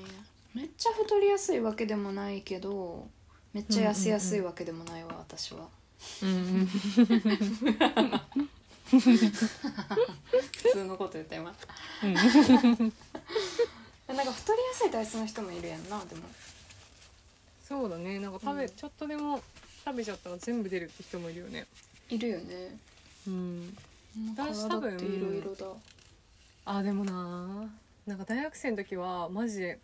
[0.54, 3.08] めっちゃ太りやすいわけでもないけど
[3.54, 5.68] めっちゃ痩せやすいわけでもないわ、私は
[6.22, 6.32] うんう
[6.62, 6.70] ん
[8.90, 9.00] 普
[10.72, 11.54] 通のこと言った今
[12.04, 12.14] うん。
[12.14, 12.22] な
[14.24, 16.22] んか太りやすい体質の人もいるやんなでも。
[17.68, 18.20] そうだね。
[18.20, 18.70] なんか食べ、うん。
[18.70, 19.42] ちょっとでも
[19.86, 21.66] 食べちゃったら全部出るって人もいるよね。
[22.10, 22.78] いるよね。
[23.28, 23.78] うん。
[24.36, 25.66] 私体っていろいろだ。
[26.66, 27.70] あでもな
[28.06, 29.80] なんか大学生の時はマジで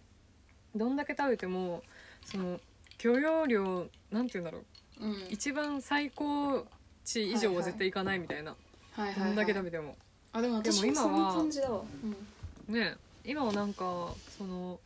[0.76, 1.82] どんだけ食べても
[2.26, 2.60] その
[2.98, 5.06] 許容量なんて言うんだろう。
[5.06, 5.28] うん。
[5.32, 6.66] 一番最高
[7.06, 8.69] 値以上は絶対いかないみたいな、はいはい、
[9.00, 9.96] はい、どんだけ食べても。
[10.34, 11.82] あでも私でも今はもそんな感じだわ、
[12.68, 14.80] ね今はなんかその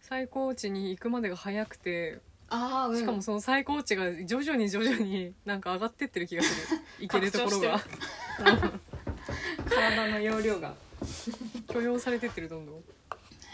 [0.00, 6.78] 最高値に行くまでが早くてああ、うん、しかもその最高値が徐々に徐々に なんか上がってってる気がする。
[7.04, 7.80] いけるところが。
[9.68, 10.74] 体の容量が。
[11.68, 12.76] 許容されてってるどんどん。
[12.76, 12.80] へ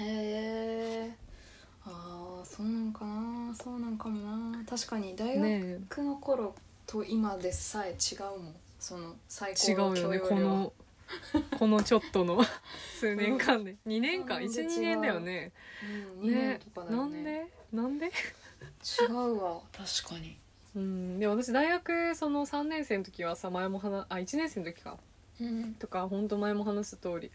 [0.00, 1.16] え
[1.84, 3.54] ああそうなんかな。
[3.54, 4.64] そうなんかもな。
[4.64, 6.54] 確かに大ね学の頃
[6.86, 10.36] と今でさえ違うもんその最え違高のうよね許容量。
[10.36, 10.72] この
[11.58, 12.42] このちょっとの
[12.98, 13.76] 数年間で。
[13.86, 14.40] 2年間？
[14.40, 15.52] なんで違う12年だよね。
[16.20, 17.50] うん、2年とかだよね。
[17.72, 18.08] なんで？
[18.08, 18.12] なんで？
[19.00, 20.36] 違うわ確かに。
[20.74, 24.98] うんで私大学その3年生の時はさ前も話あ1年生の時か。
[25.40, 25.74] うん。
[25.74, 27.30] とか本当前も話した通り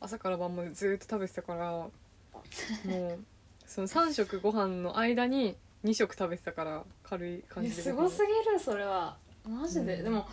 [0.00, 1.70] 朝から晩までずっと食べてたから
[2.90, 3.24] もう
[3.66, 7.82] その3食ご飯の間に2食食べてたから軽い感じで。
[7.82, 9.18] すごすぎるそれは。
[9.44, 10.04] マジで、うん。
[10.04, 10.26] でも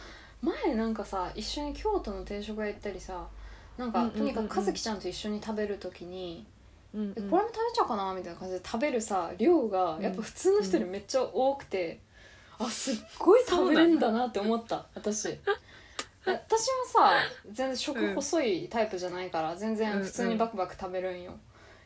[0.45, 3.27] 前なんかさ一緒に京都の定食屋行ったりさ
[3.77, 4.33] なんか、うんうんうんうん。
[4.33, 6.45] とにかく和樹ちゃんと一緒に食べる時に、
[6.93, 7.09] うんうん。
[7.11, 11.99] えこれも食べちゃおうかなみたいな感じで食べるさ量がうんやっぱ普通の人よりめっちゃ多くて、
[12.57, 15.29] あすっごい食べれんだなって思った私。
[15.29, 15.39] え
[16.27, 17.11] 私もさ
[17.51, 21.33] 全然食細いタイプじゃないから全然普通にバクバク食べるんよ。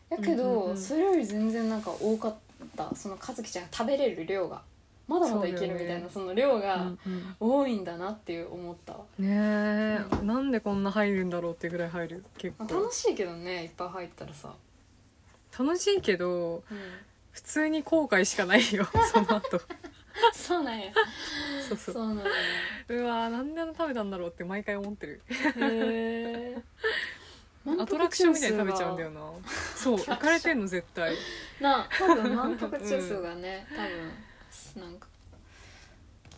[0.09, 0.77] やけど、うんうんうん。
[0.77, 2.35] それより全然なんか多かっ
[2.77, 2.93] た。
[2.95, 4.61] その和樹ちゃんが食べれる量が
[5.09, 7.35] まだまだいけるみたいなそ,、の量がうんうん。
[7.39, 8.93] 多いんだなっていう思った。
[8.93, 14.53] わ、ねえ、なんでこんな入るんだろうってぐらい入る結まあ構楽しいけどねいっぱい入ったらさ、
[15.57, 16.79] 楽しいけどうん、
[17.31, 19.61] 普通に後悔しかないよ その後。
[20.33, 20.91] そうなんや。
[21.67, 21.93] そうそう。
[21.95, 22.23] そうなんや。
[22.89, 25.21] うわーなんであの食べたんだろうって毎回思ってる。
[25.29, 26.57] へえ
[27.79, 29.21] アトラクションみたいに食べちゃうんだよな。
[29.75, 31.15] そう行かれてんの絶対。
[31.59, 34.11] な多分満腹中枢がね、多分
[34.77, 35.07] なんか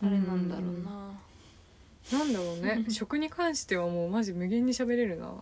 [0.04, 2.86] あれなんだろうな、なんだろうね。
[2.90, 5.42] 食に関してはもうマジ無限に喋れるな。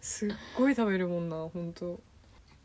[0.00, 1.98] すっごい食べるもんな本当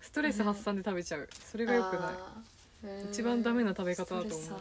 [0.01, 1.29] ストレス発散で食べちゃう。
[1.45, 3.05] それがよくない。
[3.09, 4.59] 一番ダメな食べ方だと思う。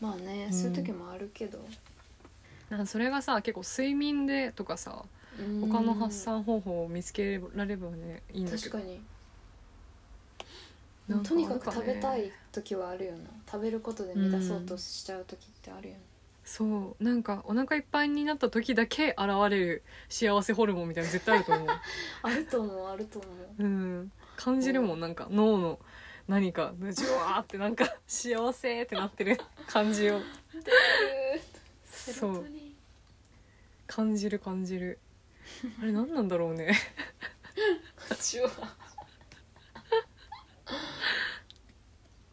[0.00, 1.58] まあね、そういう時もあるけど。
[2.70, 5.04] なんかそれがさ結構睡眠でとかさ
[5.38, 5.60] うん。
[5.68, 8.78] 他の発散方法を見つけられればねいいんだけど。
[8.78, 9.00] 確かに
[11.22, 13.18] とにかく食べたい時はあるよな。
[13.50, 16.00] 食べることで満たそうとしちゃう時ってあるよね、
[16.44, 17.04] そう。
[17.04, 19.18] なんかお腹いっぱいになった時だけ現
[19.50, 21.68] れる幸せホルモンみたいなの絶対あると思う。
[22.22, 23.64] あると思うあると思う。
[23.64, 24.12] うん。
[24.36, 25.00] 感じるもん。
[25.00, 25.78] なんか脳の
[26.26, 29.38] 何かジュワーってなんか幸せってなってる
[29.68, 30.20] 感じを。
[31.92, 32.46] そう。
[33.86, 34.98] 感じる感じる。
[35.80, 36.74] あれ何なんだろうね。
[38.08, 38.50] 口は。
[38.50, 38.76] なあ
[40.66, 42.25] 自分の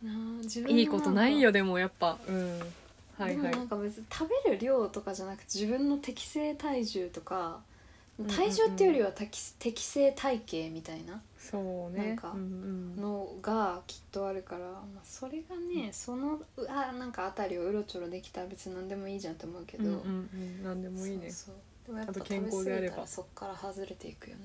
[0.67, 2.17] いいことないよでもやっぱ。
[2.27, 2.59] うん。
[3.17, 3.35] はいはい。
[3.35, 7.59] でもなんか別に食べる量とかじゃなくて自分の適正体重とか
[8.19, 11.21] んうん体重っていうよりは適適正体型みたいな？
[11.39, 12.07] そうね。
[12.09, 12.39] なんかうん
[12.95, 13.01] うん。
[13.01, 20.63] のがきっとあるから、まあ、それがねそのうあなんかあたりをうろちょろできたら別に何でもいいじゃんって思うけど、うんうんうん。
[20.63, 21.31] 何でもいいね。
[21.31, 23.07] そうでもやっぱあと健康であれば。
[23.07, 24.41] そっから外れていくよね。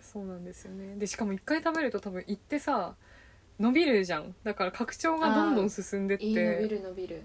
[0.00, 0.96] そうなんですよね。
[0.96, 2.94] でしかも一回食べると多分行ってさ
[3.58, 4.34] 伸びるじゃん。
[4.44, 6.24] だから拡張がどんどん進んでって。
[6.24, 7.22] いい伸びる伸びる。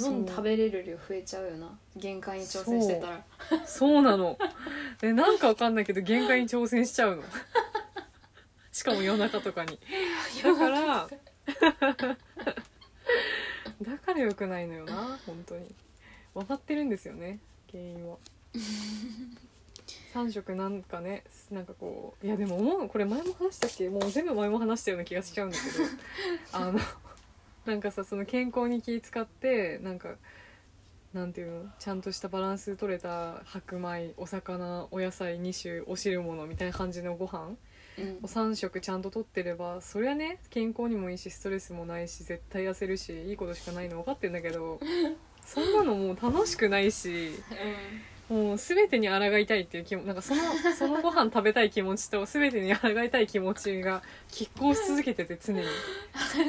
[0.00, 1.78] どんどん食べれる量増えちゃうよな。
[1.96, 3.24] 限界に挑戦してたら。
[3.66, 4.02] そう。
[4.02, 4.38] なの。
[5.00, 7.22] でなんかわかんないけど限界に挑戦しちゃうの。
[8.72, 9.78] しかも夜中とかに。
[10.42, 11.08] だから
[13.82, 15.74] だからよくないのよな本当に。
[16.34, 17.38] 分かってるんですよね
[17.70, 18.18] 原因は
[20.16, 23.88] 3食なんかねなんかこういやでも思うこれ前も話したっけ？
[23.90, 25.84] もう全部前も話したような気がしちゃうんだけど。
[26.52, 26.78] あの
[27.66, 30.14] なんかさその健康に気使ってなんか
[31.12, 31.70] なんていうの？
[31.78, 37.56] ちゃんとしたバランス取れた白米お魚お野菜2種お汁物みたいな感じのご飯。
[37.98, 38.18] うん。
[38.22, 44.78] を3食ちゃんと取ってればそりゃね健康にもいいしストレスもないし絶対痩せるしいいことしかないの分かってんだけど
[45.46, 47.30] そんなのもう楽しくないし
[48.28, 50.42] もう全てに抗いたいっていう気もなんかその
[50.76, 55.62] そのご飯食べたい気持ちと全てに抗いたい気持ちが拮抗し続けてて常に。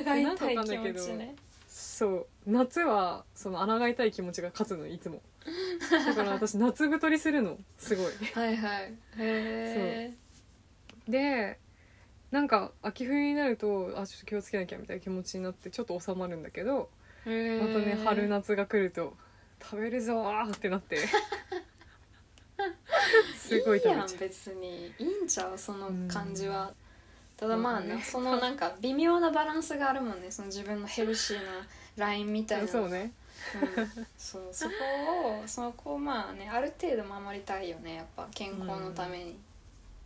[0.04, 1.36] 会いたい気持ちね。
[1.68, 5.22] そう夏はその抗いたい気持ちが勝つのいつも。
[5.92, 8.13] だから私夏太りするのすごい。
[8.34, 8.84] はいはい。
[8.84, 10.13] へえ
[11.08, 11.60] で
[12.32, 16.90] なんか秋冬になるとあちょっと気をつけなきゃみたいな気持ちになってちょっと収まるんだけど
[17.26, 19.16] またね春夏が来ると
[19.62, 20.98] 食べるぞーってなって。
[23.38, 23.93] すごい食べちゃう。
[23.93, 24.93] いいやん別に。
[25.00, 26.74] いいんちゃうその感じは、
[27.36, 30.32] ただまあねそのなんか微妙なバランスがあるもんね。
[30.32, 32.67] その自分のヘルシーなラインみたいな。
[32.67, 33.12] そうね。
[33.78, 34.06] うん。
[34.17, 34.74] そうそこ
[35.43, 37.96] をそこをまあねある程度守りたいよね。
[37.96, 39.39] やっぱ健康のために、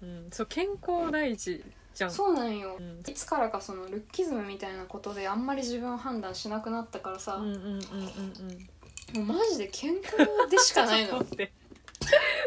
[0.04, 2.12] うん、そう健康第一じゃん。
[2.12, 3.00] そうなんよ、うん。
[3.00, 8.70] いつからかそのルッキズムみたいなことであんまり自分を判断しなくなったからさ、うんうんうんうんうん
[9.14, 10.18] もうマジで健康
[10.50, 11.18] でしかないの。
[11.20, 11.52] 待って。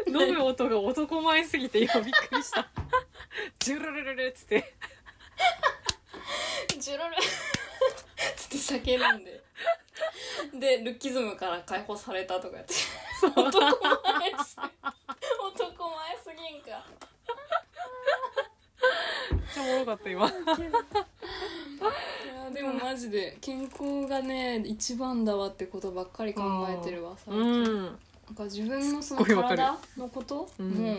[0.07, 2.67] 飲む音が男前すぎて今びっくりした。
[3.59, 4.73] ジュルルルルっつって。
[6.77, 7.15] ジュルル
[8.35, 9.43] つって叫んで。
[10.53, 12.73] でルッキズムから解放されたとかやって。
[13.21, 14.57] 男前す
[15.39, 16.85] 男前すぎんか
[19.53, 20.27] ちゃおもろかった今。
[20.27, 20.31] い
[22.27, 27.83] やでもマジで健康がね一番だわってことばっかり考えてるわ最う近、ん。
[27.83, 27.89] な
[28.31, 30.69] んか自分のその体のことうん。
[30.71, 30.97] も、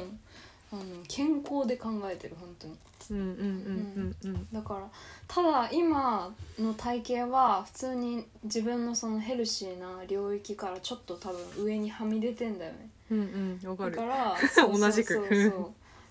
[0.72, 2.76] あの健康で考えてる本当に。
[3.08, 4.48] うんうんうんうんうん。
[4.52, 4.80] だから
[5.28, 12.90] ただ今の体型は普通に自分のそのヘルシーな領域からちょっと多分上にはみ出てんだよね。
[13.10, 13.96] うんうんわかる。
[13.96, 15.20] だから 同じく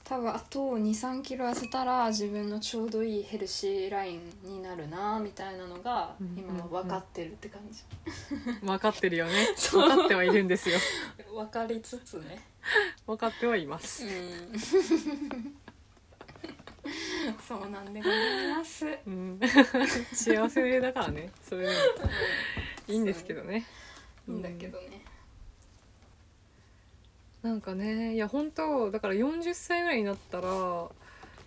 [0.05, 7.81] 多分あと2 3キロ痩せたら自分のちょうどいいヘルシーラインになるなみたいなのがうん今は分かってるって感じ、
[8.61, 9.33] 分かってるよね。
[9.71, 10.77] 分かってはいるんですよ。
[11.33, 12.39] 分かりつつね。
[13.07, 14.09] 分かってはいまうすん。
[17.47, 18.85] そうなんでございます。
[19.07, 19.39] うん。
[20.13, 21.31] 幸せだからね。
[21.41, 21.67] それ
[22.87, 23.65] いいんですけどね。
[24.27, 25.03] いいんだけどね、
[27.45, 30.89] なんかねいや本当だから40歳ぐらいになったら、オ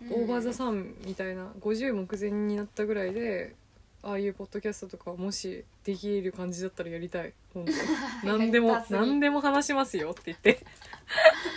[0.01, 3.57] ーバー・ザ・サンみたいな50目前になったぐらいで
[4.05, 7.33] ああいうポッドキャストとかもしできる感じだったらやりたい。
[7.53, 7.73] 本当。
[8.29, 10.65] 何でも何でも話しますよって言って。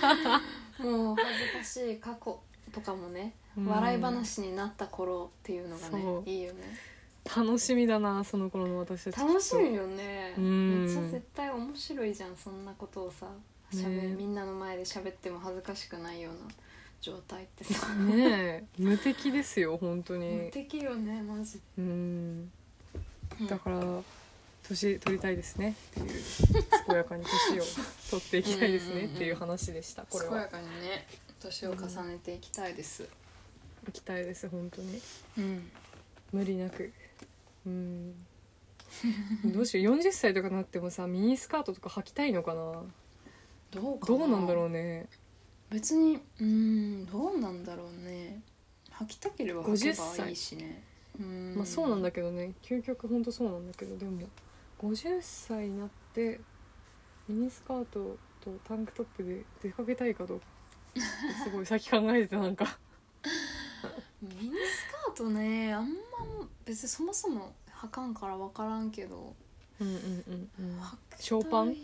[0.81, 2.39] もう恥ずかしい過去
[2.71, 3.67] とかもね、うん。
[3.67, 6.63] 笑い話になった頃っていうのがねいいよね。
[7.23, 9.19] 楽しみだなその頃の私たち。
[9.19, 10.33] 楽しみよね。
[10.35, 10.85] うん。
[10.85, 13.27] めっちゃ絶対面白いじゃんそんなことをさ
[13.71, 14.15] しゃべ、ね。
[14.17, 16.39] みんなの前で喋っても恥ずかしくないような
[17.01, 17.93] 状態ってさ。
[17.95, 18.63] ねえ。
[18.77, 21.59] 無敵ですよ本当無に敵よねマジ。
[21.77, 22.51] うん。
[23.39, 23.47] うん。
[23.47, 23.79] だから
[24.67, 25.75] 年取りたいですね。
[25.91, 26.23] っていう
[26.87, 27.63] 健やかに年を
[28.09, 29.05] 取っていきたいですね。
[29.05, 30.31] っていう話でしたこれは。
[30.31, 31.07] 健やかにね
[31.39, 33.07] 年を重ねていきたいです。
[33.85, 35.01] 行きたいです本当に。
[35.37, 35.71] うん。
[36.31, 36.91] 無理なく。
[37.65, 38.13] うん。
[39.45, 42.83] どうしよう40歳とかなってもさミニスカートとか履きたいのかな
[43.71, 45.07] どうかどうなんだろううね。
[45.69, 48.41] 別にうんどうなんだろうね。
[48.99, 50.83] 履きたければ履け50ばいいしね。
[51.19, 51.55] うん。
[51.55, 52.53] まあそうなんだけどね。
[52.61, 53.97] 究極ほんとそうなんだけど。
[53.97, 54.27] でも
[54.81, 56.41] 50歳になって
[57.27, 60.45] ミニスカートとタンクトップで出かけたいかどうか。
[61.43, 62.77] すごい先考えてたなんか。
[64.21, 65.97] ミニスカートねあんま
[66.65, 69.35] 別にそもそも履かんから分からんけど
[69.81, 70.79] うんうんうんうん。
[71.19, 71.75] ショーパン？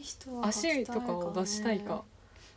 [0.47, 2.03] 足とかを出したいか。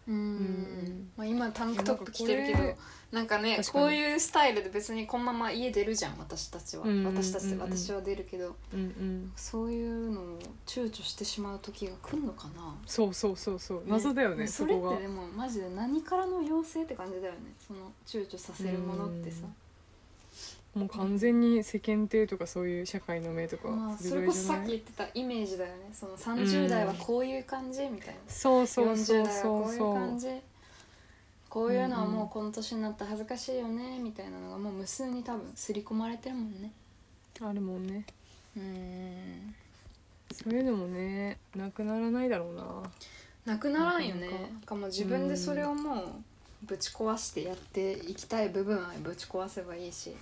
[0.09, 2.74] うん、うんまあ、今タンクトップ着てるけど
[3.12, 7.07] なんかねこういうスタイルで別にこのまま家出るじゃん私たちは、うんうんうん。
[7.07, 8.57] うん私たち私は出るけど。
[8.74, 9.33] うんうん。
[9.37, 12.74] そういうのを躊躇してしまう時が来るのかな。
[12.87, 13.83] そうそうそうそう。
[13.87, 14.90] 謎だよねそこが。
[14.90, 17.38] それってでもマジで何からの要請って感じだよね。
[17.64, 19.46] その躊躇させるものってさ
[20.75, 28.21] もう完全に世間体とかそういう社会の目とかまあそそれこそさっき言ってたイメージだよねその30代はこういう感じみたいな。
[28.29, 30.29] そうそうそう40代はそこういう感うじ。
[31.49, 36.71] こういうのはもうこの年になったら恥ずかしいよねみたいなのがもう無数に多分刷り込まれてるもんね。
[37.41, 38.05] あるもんね。
[38.57, 39.55] うん。
[40.33, 42.65] そういうのもねなくならないだろうな。
[43.45, 44.29] なくならんよね。
[44.29, 46.07] なかなかなんかもう自分でそれをもう
[46.63, 50.15] ぶち壊してやっていきたい部分はぶち壊せばいいし、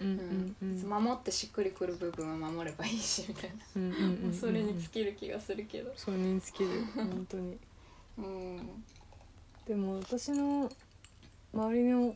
[0.00, 0.56] うん
[0.88, 5.92] 守ってしっくりくる部分は守ればいいしみたいな、うんうんうんうんもうそれに尽きる気がするけど。
[5.96, 7.58] それに尽きる本当に。
[8.18, 8.84] うん。
[9.66, 10.70] でも私の
[11.52, 12.14] 周りの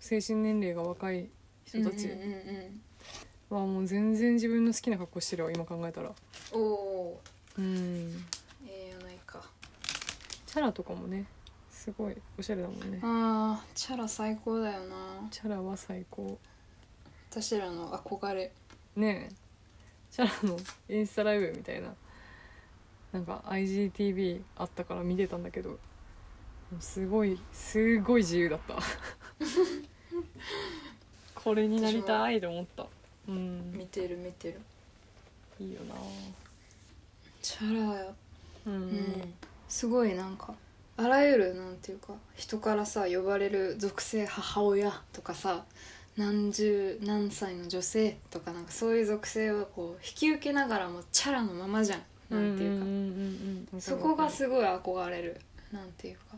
[0.00, 1.28] 精神年齢が若い
[1.64, 2.10] 人たち
[3.50, 6.12] はもう全然自分の好きな格好してるわ今考えたら。
[6.52, 7.20] おお
[7.58, 8.24] うん。
[8.66, 9.42] ええやないか。
[10.46, 11.26] チャラとかもね
[11.70, 13.00] すごいおしゃれだもんね。
[13.02, 15.28] あーチャラ最高だよな。
[15.30, 16.38] チャラは最高
[17.30, 18.52] 私らの憧れ。
[18.96, 19.34] ねえ。
[20.10, 21.94] チャラのインスタライブみたいな。
[23.12, 25.78] なんか IGTV あったから見てたんだけど。
[26.80, 28.78] すごいすごい自由だった。
[31.34, 32.86] これになりたいと思った。
[33.28, 33.72] うん。
[33.72, 34.60] 見てる見てる。
[35.60, 35.94] いいよな。
[37.42, 38.14] チャラや。
[38.66, 39.34] うん、うん。
[39.68, 40.54] すごいなんか
[40.96, 45.64] あらゆるなんていうか人からさ呼ばれる属性母親とかさ
[46.18, 52.00] 何十何歳の女性とかなんかそういう属性をこう引き受けながらもチャラのままじゃん。
[52.28, 55.40] なんていうか、そこがすごい憧れる
[55.72, 56.36] なんていうか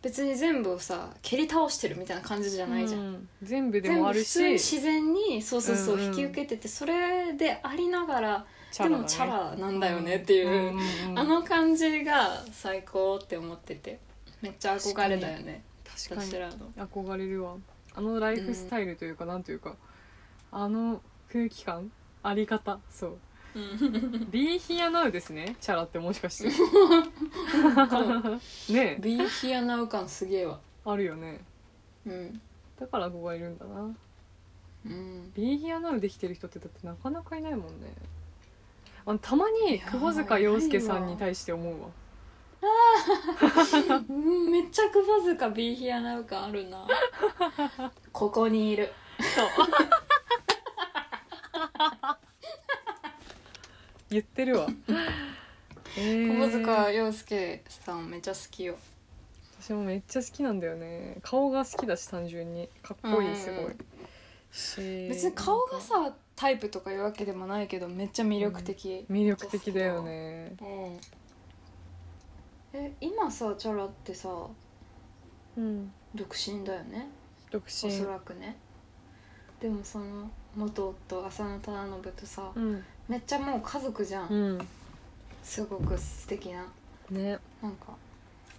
[0.00, 8.46] 別に全部をさ蹴り倒してるみたいな感じじゃないじゃん、うん全部でもある普通に自然にそうそうそう、引き受けててそれでありながら
[8.78, 10.78] でもチャラなんだよねっていう、
[11.14, 13.98] あの感じが最高って思ってて
[14.40, 15.62] めっちゃ憧れだよね
[16.08, 16.32] 確かに
[16.78, 17.56] 憧れるわ
[17.94, 19.76] あのライフスタイルというか、なんというか
[20.52, 21.90] あの空気感
[22.22, 23.18] あり方そう。
[23.54, 23.78] うん
[24.30, 26.50] 「Be Here Now」ですねチャラってもしかして。
[28.72, 29.00] ねえ。
[29.00, 30.60] ビーヒアナウ感すげえわ。
[30.84, 31.40] あるよね。
[32.06, 32.40] うん。
[32.78, 33.94] だから憧れるんだな。
[34.86, 37.92] うん「Be Here Now」できてる人ってだってなかなかいないもんね。
[39.04, 41.88] あのたまに窪塚洋介さんに対して思うわ
[44.08, 46.86] うんめっちゃくばずかビーヒアナウ感あるな。
[48.12, 48.92] ここにいる。
[54.10, 54.66] 言ってるわ。
[55.96, 58.76] えー窪塚洋介さんめっちゃ好きよ。
[59.60, 61.18] 私もめっちゃ好きなんだよね。
[61.22, 62.68] 顔が好きだし単純に。
[62.82, 63.64] かっこいいすごい。
[63.64, 63.76] うん。
[64.50, 65.08] し。
[65.08, 70.56] 別に顔がさタイプとかいうわけでもないけどめっちゃ魅力的、魅力的だよね。
[70.60, 71.00] うん
[72.72, 74.28] え今さチャラってさ
[75.56, 75.92] うん。
[76.14, 77.08] 独身だよね？
[77.50, 78.56] 独お身そらくね。
[79.60, 82.84] でもその元夫浅野忠信とさうん。
[83.08, 84.68] めっちゃもう家族じゃん、うん。
[85.42, 86.64] すごく素敵な。
[87.10, 87.38] ね。
[87.62, 87.92] なんか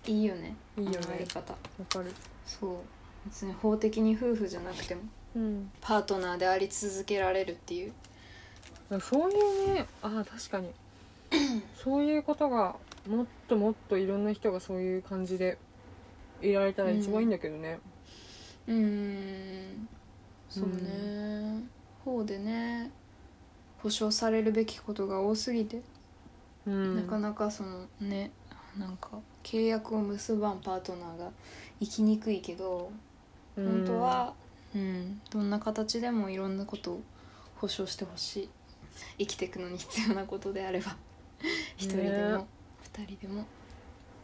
[0.06, 0.98] いいよねいいよね。
[1.04, 1.54] あのやり方。
[1.54, 1.58] わ
[1.90, 2.14] かる。
[2.46, 2.78] そう。
[3.26, 5.02] 別に法的に夫婦じゃなくても
[5.36, 5.72] うん。
[5.80, 7.94] パートナーであり続けられるっていう。
[9.00, 10.70] そういうねあー確かに。
[11.82, 12.76] そういうことが
[13.08, 15.58] もっともっといろんな人がそういう感じで
[16.42, 17.80] いられたら一番いいんだけどね、
[18.68, 19.88] うーん。
[20.50, 21.64] そうね、
[22.06, 22.92] 法でね。
[23.82, 25.82] 保障されるべきことが多すぎて、
[26.68, 26.96] うん。
[26.98, 28.32] なかなかそのね
[28.78, 29.10] なんか
[29.44, 31.32] 契約を結ばんパートナーが
[31.80, 32.92] 生きにくいけど
[33.56, 34.34] 本当は、
[34.76, 37.02] うん、どんな形でもいろんなことを
[37.56, 38.50] 保証してほしい。
[39.18, 40.96] 生きていくのに必要なことであれば。
[41.78, 42.38] 一人でも。
[42.38, 42.61] ね
[42.98, 43.46] 二人でも。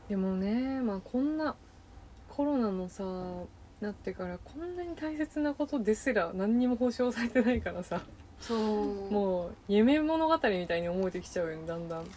[0.09, 1.55] でもねまあこんな
[2.29, 3.03] コロナのさ
[3.81, 8.01] なってからこんなに大切なことですら何にも保証されてないからさ
[8.39, 9.11] そう。
[9.11, 12.03] もう夢物語みたいに思えてきちゃうよねだんだん。
[12.03, 12.09] ね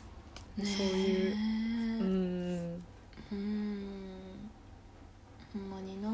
[0.64, 1.34] そういう。
[1.34, 1.40] うう
[2.04, 2.76] ん。
[2.76, 2.82] ん
[3.32, 3.86] うん。
[5.54, 6.12] ほんまになあ。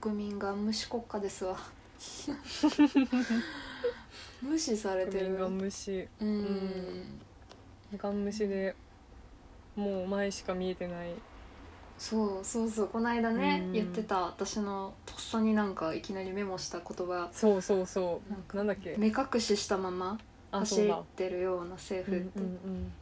[0.00, 1.56] 国民が無視国家ですわ。
[4.42, 5.26] 無視されてる。
[5.26, 6.06] 国民が無視。
[6.20, 7.20] うん
[7.96, 8.74] ガン無視で
[9.76, 11.10] もう前しか見えてない。
[11.98, 13.72] そうそうそうこの間ねうん。
[13.72, 17.28] 言ってた私のとっさになんかいきなりメモした言葉。
[17.32, 18.96] そうそうそなんかうなんだっけ？
[18.98, 20.18] 目隠ししたまま
[20.50, 22.92] 走っあそうだてるような政府って、うんうん。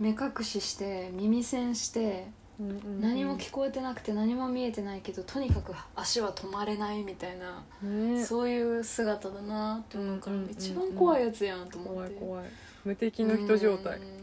[0.00, 2.26] 目隠しして耳栓して
[2.58, 3.00] うんうんうん。
[3.00, 8.24] 何も聞こえてなくて何も見えてないけどとにかく足は止まれないみたいな、ね。
[8.24, 10.56] そういう姿だなって思うから、うんうんうんうん。
[10.56, 12.14] 一番怖いやつやんと思って。
[12.14, 12.44] 怖い怖い。
[12.84, 13.98] 無敵の人状態。
[13.98, 14.21] うん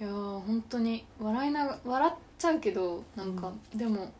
[0.00, 4.12] いやー本当に笑いなが笑っちゃうけどなんか、でも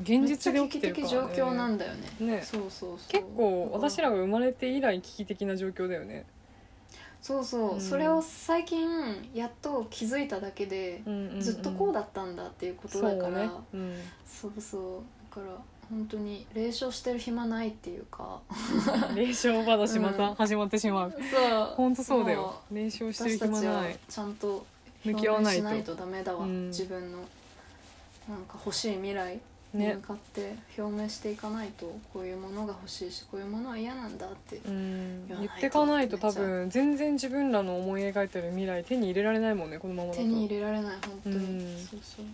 [0.00, 1.14] 現実で起きてるからね。
[1.16, 2.08] ゃ危機的状況なんだよね。
[2.20, 2.42] ね。
[2.42, 2.98] そうそうそう。
[3.08, 6.24] 結構私らが生まれて以来危機的な状況だよね。
[7.20, 7.80] そうそう、うん。
[7.80, 11.02] それを最近やっと気づいただけで、
[11.38, 13.50] ずっとこうだだったんだっていうことだから、そうね。
[13.74, 13.96] うん。
[14.26, 15.02] そうそう。
[15.34, 15.56] だから
[15.88, 18.40] 本当に霊障してる暇ないっていうか。
[19.14, 20.16] 霊障話まうん。
[20.16, 21.12] た始まってしまう。
[21.12, 21.64] そう。
[21.76, 23.98] 本当そうだもよ霊障してる暇ない。
[24.08, 24.66] ちゃんと
[25.04, 25.62] 向き合わないと。
[25.64, 26.68] ないとダメだわ、うん。
[26.68, 27.18] 自分の。
[28.28, 29.40] なんか欲しい未来
[29.74, 35.26] にね向かって表明していかないとこういうものが欲しいしこういうものは嫌なんだってうん。
[35.26, 40.22] 言ってかないと多分全然自分らの思い描いてる未来手に入れられないもんねこのままだと。
[40.22, 41.78] 手に入れられない本当に、うん。
[41.78, 42.26] そうそう。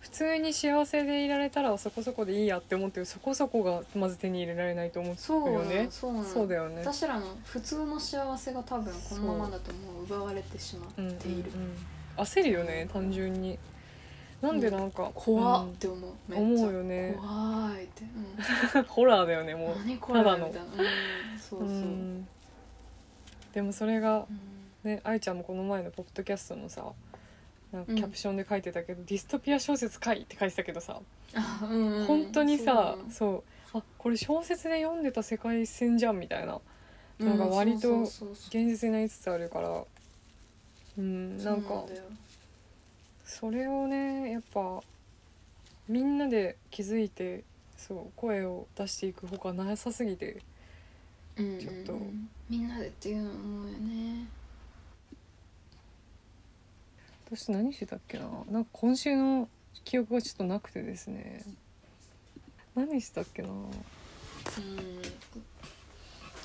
[0.00, 5.88] 普通に幸せでいられたらそこそこでいいやって思ってるそこそこがまず手に入れられないと思うよね。
[5.90, 6.10] そ
[6.44, 6.80] うだよね。
[6.80, 11.76] 私らの普通の幸せが多分このままだともう奪われてしまうんうんっている、うん
[12.16, 13.58] 焦るよね単純に。
[14.44, 17.16] なんでなんか、うん怖って思う、思うよね。
[17.18, 18.04] 怖いって、
[18.88, 19.56] ホラーだよねう。
[19.56, 20.52] ん、もうただの。
[21.40, 22.28] そうそう、ん。
[23.54, 24.26] でもそれが
[24.84, 24.90] うん。
[24.90, 26.92] ね愛ちゃんもこの前のポッドキャストのさ
[27.72, 27.96] なんかうん。
[27.96, 31.00] キャプションで書いてたけど、ディストピア小説かいって書いてたけどさ、
[31.34, 32.06] あうんうん。
[32.06, 36.60] 本当にさそうあこれ小説で読んでた世界線じゃんみたいな。
[37.18, 39.84] なのなんか割と現実になりつつあるから
[40.98, 41.84] うんなんか
[43.24, 44.82] それをねやっぱ
[45.88, 47.42] みんなで気づいて
[47.76, 50.42] そう声を出していくほかなさすぎて
[51.36, 51.60] うんうんうん。
[51.60, 51.98] ちょっと。
[52.48, 54.26] みんなでっていうの思うよね。
[57.26, 58.28] 私何してたっけな？
[58.50, 59.48] なんか今週の
[59.84, 61.42] 記憶がちょっとなくてですね。
[62.76, 63.48] 何したっけな？
[63.48, 63.68] うん。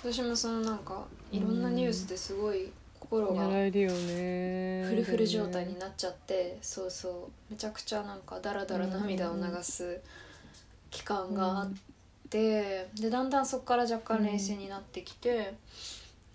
[0.02, 2.72] 私もそのなんかいろんなニュースですごい
[3.10, 7.52] 心がフルフル状態になっちゃってそうそう。
[7.52, 10.00] めちゃくちゃなんかダラダラ涙を流す
[10.92, 11.72] 期間があっ
[12.30, 15.56] て、でだんだんそこから若干冷静になってきて、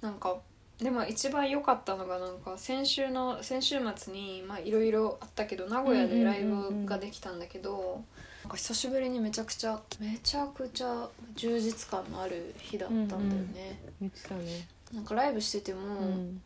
[0.00, 0.36] なんか
[0.80, 8.02] でも一番良かったのがなんか先週の先週末にまあいろいろあったけど名古屋でライブができたんだけど、
[8.42, 13.78] なんか久しぶりにめちゃくちゃめちゃくちゃ充実感のある日だったんだよね。
[14.00, 14.66] 言ってたね。
[14.92, 16.42] なんかライブしてても、うん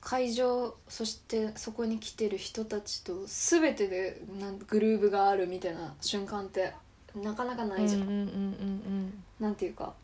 [0.00, 6.72] 会場そしてそこに来てる人たちと全てでなんグルーヴがあるみたいな瞬間って
[7.16, 8.02] なかなかないじゃん。
[8.02, 9.94] うんうんうんなんていうか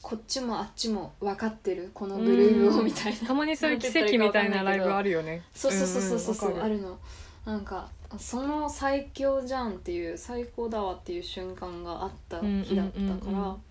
[0.00, 3.28] こっちもあっちも分かってるこのグルーヴをみたいな。
[3.28, 6.98] たまにそういう奇跡みたいなライブあるよねそうそうそうそうそうそう、あるの。
[7.44, 13.62] なんかその最強じゃんっていう最高だわっていう瞬間があった日だったから、うんうん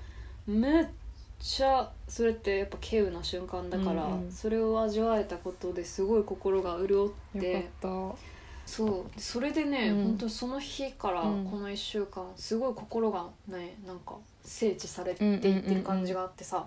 [0.47, 0.85] めっ
[1.41, 4.31] ちゃそれってやっぱ稀有な瞬間だから、うんうん。
[4.31, 8.17] それを味わえたことですごい心が潤ってよかっ
[8.65, 9.19] そう。
[9.19, 10.03] それでね、うん。
[10.03, 11.45] 本当にその日からうん。
[11.45, 16.65] この1週間すごい心がねなんか整地されていってる感じがあってさ、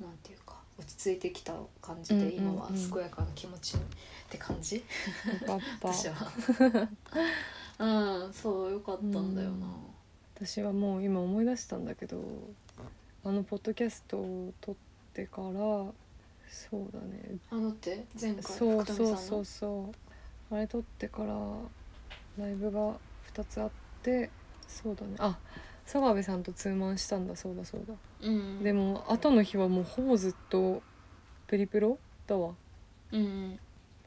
[0.00, 3.80] なんていうか落ち着いてきた感じで、うんうんうん今は健やかな気持ちっ
[4.30, 4.82] て感じ？
[5.80, 6.32] 私は。
[7.78, 9.66] うんそうよかったんだよな、
[10.36, 12.22] 私はもう今思い出したんだけど
[13.24, 14.74] あのポッドキャストを撮っ
[15.14, 15.50] てから
[16.48, 17.36] そうだね。
[17.50, 18.04] あのって。
[18.20, 19.90] 前回そう福そうそうそ
[20.50, 20.54] う。
[20.54, 21.34] あれ撮ってから
[22.38, 22.94] ライブが
[23.34, 23.70] 2つあっ
[24.02, 24.28] て
[24.68, 25.14] そうだね。
[25.18, 25.38] あ
[25.84, 27.36] 佐川部さんとツーマンしたんだ。
[27.36, 28.62] そうだそうだ、うん。
[28.62, 30.82] でも後の日はもうほぼずっと
[31.46, 32.54] プリプロだわ。
[33.12, 33.58] うん。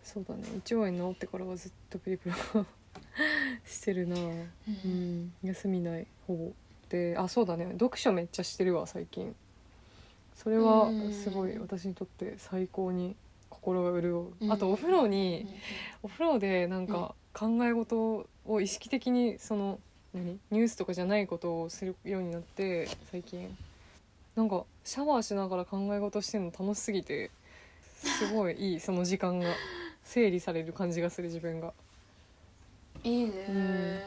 [0.03, 0.43] そうだね。
[0.53, 2.65] 胃腸炎治ってからはずっとプリプロ
[3.65, 5.25] してるなううん。
[5.25, 5.33] ん。
[5.43, 6.51] 休みないほぼ
[6.89, 7.69] であそうだね。
[7.73, 9.35] 読書めっちゃしてるわ最近。
[10.35, 11.11] それはうん。
[11.11, 13.15] すごい私にとって最高に
[13.49, 14.45] 心が潤う。
[14.45, 14.49] ん。
[14.49, 15.45] うあとお風呂に
[16.03, 16.87] お風呂でなんうん。
[16.87, 19.79] か考え事を意識的にその
[20.13, 20.39] 何？
[20.51, 23.55] ニュースとかじゃないことをするようになって最近。
[24.35, 27.31] なんかシャワーしながら考え事してるの楽しすぎて
[27.97, 29.45] すごいいい その時間が
[30.03, 31.73] 整理される感じがする自分が。
[33.03, 33.97] いいね、うん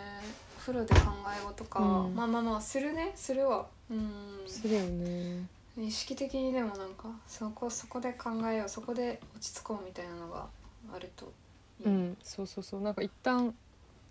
[0.68, 1.00] お風呂で考
[1.34, 2.14] え事か、うん。
[2.14, 3.12] まあまあまあするね。
[3.14, 3.66] するわ。
[3.90, 4.42] うん。
[4.46, 5.46] するよね。
[5.78, 10.46] 意識的にでもなんかそこそこで考えようそこで落ち着こうみたいなのが
[10.94, 11.32] あると
[11.80, 12.16] いい、うん。
[12.22, 12.82] そうそうそう。
[12.82, 13.54] なんか一旦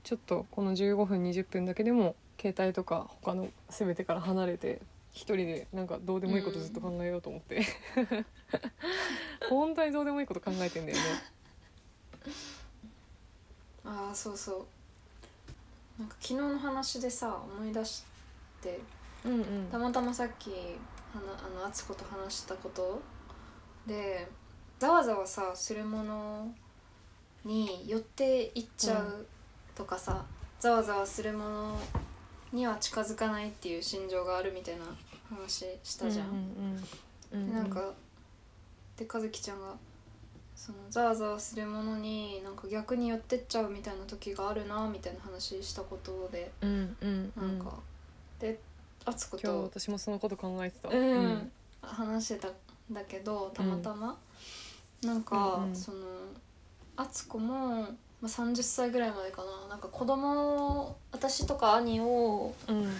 [0.03, 4.81] ちょっとこの15分20分だけでも携帯とか他の全てから離れて
[5.11, 7.61] 一人でなんかどうでもいいことずっと考えようと思って、
[9.47, 11.03] 本当にどうでもいいこと考えてんだよね。
[13.85, 14.65] ああそうそう
[15.99, 18.03] なんか昨日の話でさ思い出し
[18.61, 18.79] て
[19.25, 19.67] うんうん。
[19.71, 20.51] たまたまさっき
[21.15, 23.01] あのあの敦子と話したこと。
[23.87, 24.27] で
[24.79, 26.51] ざわざわさするもの
[27.45, 29.25] に寄っていっちゃう
[29.73, 30.25] とかさ、
[30.59, 31.79] ざわざわするもの
[32.51, 34.85] には近づかないっていう心情があるみたいな
[35.29, 36.27] 話したじゃん。
[36.27, 37.47] うんうんうん。
[37.47, 37.93] でなんか
[38.97, 39.73] で和樹ちゃんが
[40.57, 47.73] そのざわざわするものになんか逆に寄ってっちゃうみたいな時があるなみたいな話したことでうんうんうなんか、
[48.39, 48.59] で
[49.05, 50.89] 敦子今日と私もそのこと考えてた。
[50.89, 51.51] うん、
[51.81, 52.51] 話してたん
[52.91, 54.17] だけどたまたま、
[55.03, 55.75] なんか、うんうん。
[55.75, 55.97] その
[56.95, 57.87] 敦子も、ま
[58.23, 59.69] あ、30歳ぐらいまでかな。
[59.69, 62.91] なんか子供を私とか兄をうん。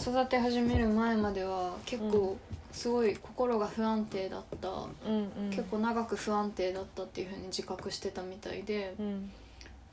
[0.00, 2.38] 育て始める前までは結う構
[2.72, 5.50] すごい心が不安定だった、うんうん。
[5.50, 8.94] 結構長く不安定だったっていうふうに自覚してたみたいで。
[8.98, 9.30] うん。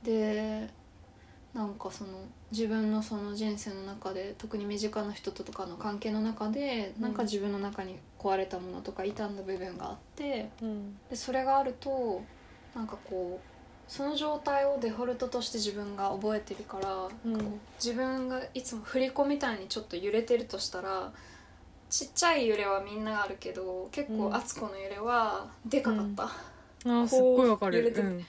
[0.04, 0.70] で
[1.54, 2.12] なんかその
[2.52, 7.02] 自分のその人生の中で特に身近な人とかの関係の中で、うん。
[7.02, 10.50] なんか自分の中に壊れたものとか傷んだ部分があって。
[10.62, 10.98] うん。
[11.10, 12.22] でそれがあると
[12.76, 17.60] なんかこうその状態をデフォルトとして自分が覚えてるから、うん。
[17.84, 21.12] 自分がいつも振り子みたいにちょっと揺れてるとしたら
[21.90, 24.36] ちっちゃい揺れはみんなあるけど結構うん。
[24.36, 26.24] 敦子の揺れはでかかった。
[26.24, 27.94] あーすっごいわかる。
[27.96, 28.26] うん。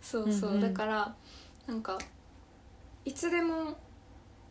[0.00, 0.60] そうそう、うんうん。
[0.60, 1.14] だから
[1.66, 1.98] なんか
[3.04, 3.76] いつでも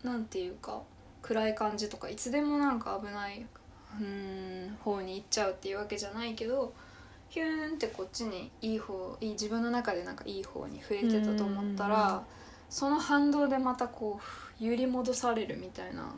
[0.04, 0.82] なんていうか
[1.22, 3.46] 暗い感じとかいつでもなんか危ない
[4.00, 6.74] うーん方に行っちゃうっていうわけじゃないけど
[7.30, 12.22] ヒューンってこっちにいい方いい自分の中でなんかいい方に触れてたと思ったら、うんうんうん。
[12.70, 14.24] その反動でまたこう
[14.62, 16.12] 揺り戻されるみたいなのを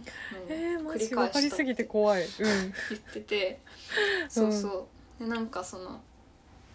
[0.49, 2.23] えー、マ繰り返かりすぎて怖い。
[2.23, 2.29] うん。
[2.39, 3.59] 言ってて
[4.27, 4.87] そうそ
[5.19, 5.23] う。
[5.23, 6.01] でなんかその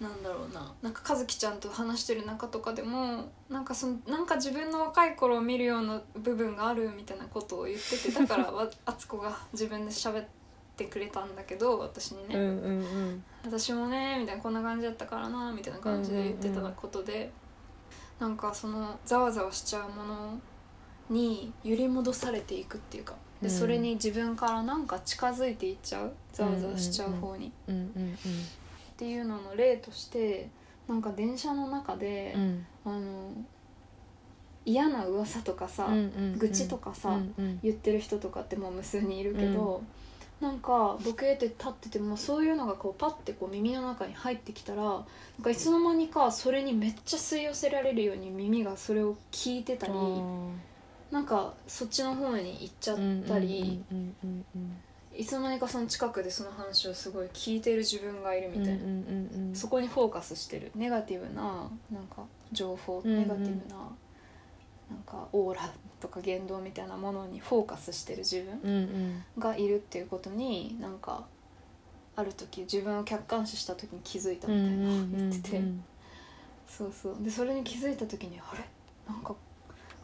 [0.00, 0.72] なんだろうな。
[0.80, 10.26] なんか和樹ちゃんと話してる中とかでもなんかそのなんか自分の若い頃を見るような部分があるみたいなことを言っててだからわ敦子が自分で喋っ
[10.76, 13.24] てくれたんだけど私にね、うんうん。
[13.44, 17.30] 私もねみたいなこんな感じだったからなみたいな感じで言ってたことで、
[18.20, 20.40] なんかそのざわざわしちゃうもの
[21.10, 23.54] に揺り戻されていくっていうかでうん。
[23.54, 26.12] それに自分からなんか近づいていっちゃう？
[26.32, 28.16] ざわざわしちゃう方に、うんうんっ
[28.96, 30.48] ていうのの例として
[30.88, 32.66] なんか電車の中で、うん。
[32.84, 33.30] あの
[34.64, 36.00] 嫌な噂とかさ、うんうんう
[36.36, 36.38] ん。
[36.38, 37.60] 愚痴とかさ、うんうん。
[37.62, 39.82] 言ってる人とかってもう無数にいるけど、
[40.40, 45.04] なんかボケって立っててもそういうのがこうパッてこう耳の中に入ってきたらなん
[45.42, 49.92] かいつの間にかそれにめっちゃ吸い寄せられるように耳がそれを聞いてたり
[51.10, 53.82] なんかそっちの方に行っちゃったり、
[55.16, 58.80] いつの間にかその近くでその話をすごい聞いてる自分がいるみたいな。
[59.54, 60.70] そこにフォーカスしてる。
[60.74, 61.42] ネガティブな
[61.90, 63.76] なんか情報、ネガティブな
[64.90, 71.26] なんかオーラとか言動みたいなものにフォーカスしてる自分がいるっていうことになんか
[72.16, 74.88] ある時自分を客観視した時に気づいたみたいな
[75.18, 75.62] 言ってて、
[76.68, 77.16] そうそう。
[77.20, 78.64] でそれに気づいた時にあれ？
[79.12, 79.34] なんか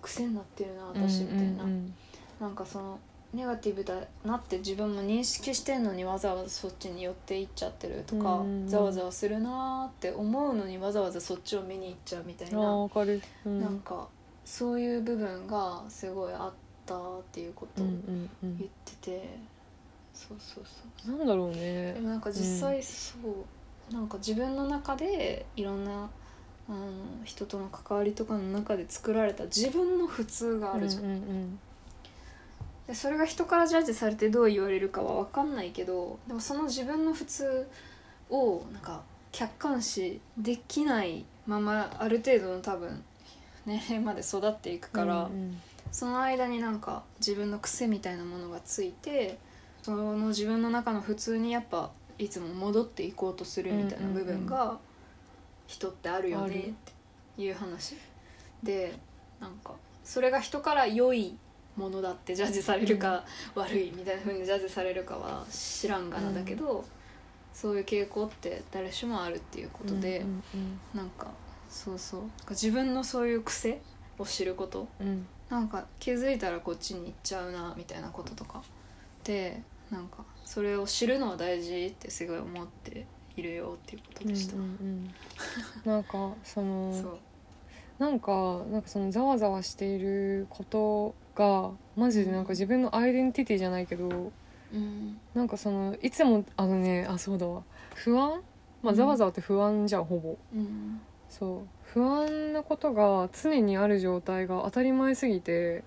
[0.04, 1.94] 癖になってるな私みたいな、うん。
[2.40, 2.48] な。
[2.48, 2.98] んかその
[3.32, 3.94] ネガティブだ
[4.24, 13.20] なって自分も認識してんのにわざわざそっちに寄っていっちゃってるとか、うんうんざわざわするなーって思うのにわざわざそっちを見に行っちゃうみたいな、わかる。
[13.44, 13.60] うん。
[13.60, 14.06] なんか
[14.44, 16.52] そういう部分がすごいあっ
[16.86, 18.58] たっていうことをうんうんうん。
[18.58, 19.38] 言ってて、
[20.12, 20.64] そうそう
[21.04, 23.16] そうなんだろうでねもなんか実際そ
[23.90, 26.08] う、なんか自分の中でいろんな
[26.68, 26.78] あの
[27.24, 31.04] 人との関わりとかの中で作られた自分の普通があるじゃん。
[31.04, 31.58] うんうん
[32.86, 37.66] でそれが人からジャッジされてどう言われるかは分かんないけどでもその自分の普通
[38.28, 39.00] をなんか
[39.32, 43.02] 客観視できないままある程度の多分
[43.64, 45.58] 年齢まで育っていくから、うん。
[45.94, 49.38] その間になんか自分の癖みたいなものがついて
[49.80, 54.78] その自分の中の普通にやっぱいつも戻っていこうとするみたいな部分が
[55.66, 56.60] 人ってあるよねっ
[57.36, 57.96] ていう話。
[58.62, 58.94] で
[59.40, 61.36] なんかそれが人から良い
[61.76, 66.84] ものだってジャッジされるか悪いみたいな風にジャッジされるかは知らんがなだけど、
[67.52, 70.42] そういう傾向って誰しもあるっていうことで、うん
[70.94, 71.28] なんか
[71.68, 72.22] そうそう。
[72.50, 73.80] 自分のそういう癖
[74.18, 74.86] を知ること。
[75.00, 75.26] うんうん。
[75.50, 78.62] なんか気づいたらこっちに行っちゃうなみたいなこととか
[79.22, 83.06] でなんかそれを知るのは大事ってすごい思って
[83.36, 84.56] いるよっていうことでした。
[84.56, 84.68] うんうん
[85.84, 85.90] うん。
[85.90, 87.18] なんかその そう。
[87.98, 94.32] なんかなんかそのざわざわしていることがマジでなんか自分のアイデンティティじゃないけど
[94.72, 95.18] うん。
[95.34, 97.62] なんかそのいつもあのねあそうだわ。
[97.94, 98.42] 不安？
[98.82, 100.36] まあざわざわって不安じゃんほぼ。
[100.52, 101.00] うん。
[101.28, 101.68] そう。
[101.82, 105.84] 不安なことが常にある状態が当たり前すぎて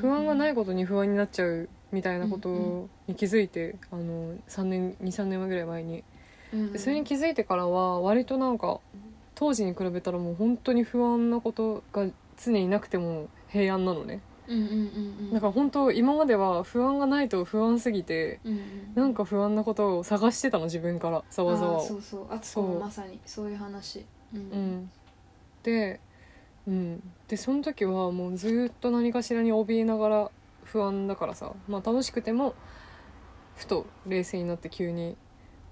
[0.00, 5.98] 不安がないことに不安になっちゃうみたいなことに気づいて、あの3年23年前ぐらい前に。
[5.98, 6.04] うん
[6.52, 8.80] でそれに気づいてからは割となんか
[9.34, 14.20] 当時に比べたらもう本当に不安なことが常になくても平安なのね。
[14.48, 14.78] うんうんうんう
[15.24, 15.32] ん。
[15.32, 18.60] だから本当今までは不安がないと不安すぎてうんうん
[18.94, 22.26] なんか不安なことを探してたの自分からざわざわそうそう。
[22.30, 24.04] あつこもまさにそういう話。
[24.34, 24.40] うん。
[24.40, 24.90] うん、
[25.62, 26.00] で,、
[26.66, 30.30] うん、でその時はもうずーっと何かしらに怯えながら
[30.64, 32.54] 不安だからさ、まあ、楽しくても
[33.56, 35.16] ふと冷静になって急に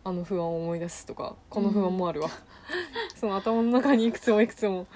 [0.07, 2.31] あの不安を思い出すとかこの不安もあるわ、
[3.17, 4.87] その頭の中にいくつもいくつも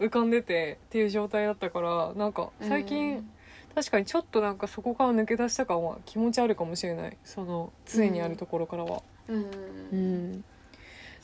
[0.00, 3.30] 浮かんでてっていう状態だったからなんか最近、
[3.74, 7.16] 確かにちょっとなんかそこから抜け出した感は気持ちあるかもしれない。
[7.24, 9.02] その常にあるところからは。
[9.28, 9.36] うん。
[9.36, 9.44] うん。
[9.44, 9.48] う
[9.92, 10.44] うんん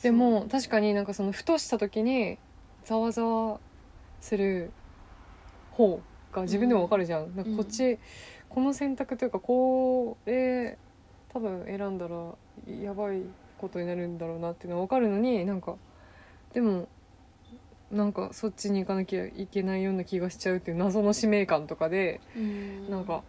[0.03, 2.37] でも確かになんかそのふとした時に
[2.83, 3.59] ざわざわ
[4.21, 4.71] する
[5.71, 5.99] 方
[6.31, 7.97] が自分でもわかるじゃん,、なんかこっち
[8.49, 10.77] この選択というかこれ
[11.29, 12.35] 多分選んだら
[12.67, 13.21] やばい
[13.57, 15.75] ことになるんだろうなっていうのはわかるのになんか
[16.53, 16.87] でも
[17.91, 22.89] なんかそっちに行かなきゃいけないような気がしちゃうっていう謎の使命感とかでうん。
[22.89, 23.23] なんか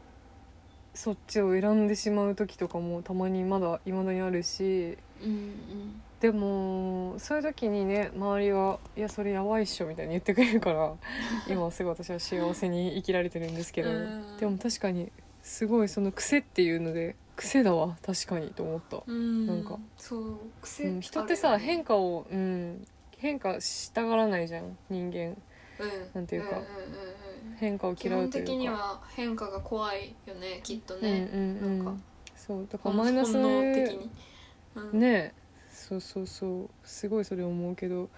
[0.95, 6.03] そっちを選んでしまう時とかもたまにまだ未だにあるしうんうん。
[6.21, 10.95] でもそういう時にね周りは「いやそれやばいっしょ」みたいに言ってくれるから
[11.49, 14.37] 今はすごい私は幸せに生きられてるんですけどうん。
[14.41, 15.13] でも確かに
[15.43, 19.47] すごいその癖っていうので癖だわ確かにと思った、うん。
[19.47, 19.79] なんか。
[19.97, 22.87] そう癖うん、人ってさ変化を、うん、
[23.19, 25.19] 変化したがらないじゃん人間。
[25.19, 25.37] うん。
[26.15, 26.49] なんていうか。
[26.49, 26.67] んんうんうん
[27.59, 28.51] 変化を基本嫌うというか。
[28.51, 31.85] 的には変化が怖いよねきっとうんね、うんうん。
[31.85, 32.03] なんか。
[32.37, 34.11] そうだから本マイナス本能的に、
[34.75, 35.33] うん、ね
[35.71, 36.71] そうそうそう。
[36.85, 38.11] すごいそれ思うけど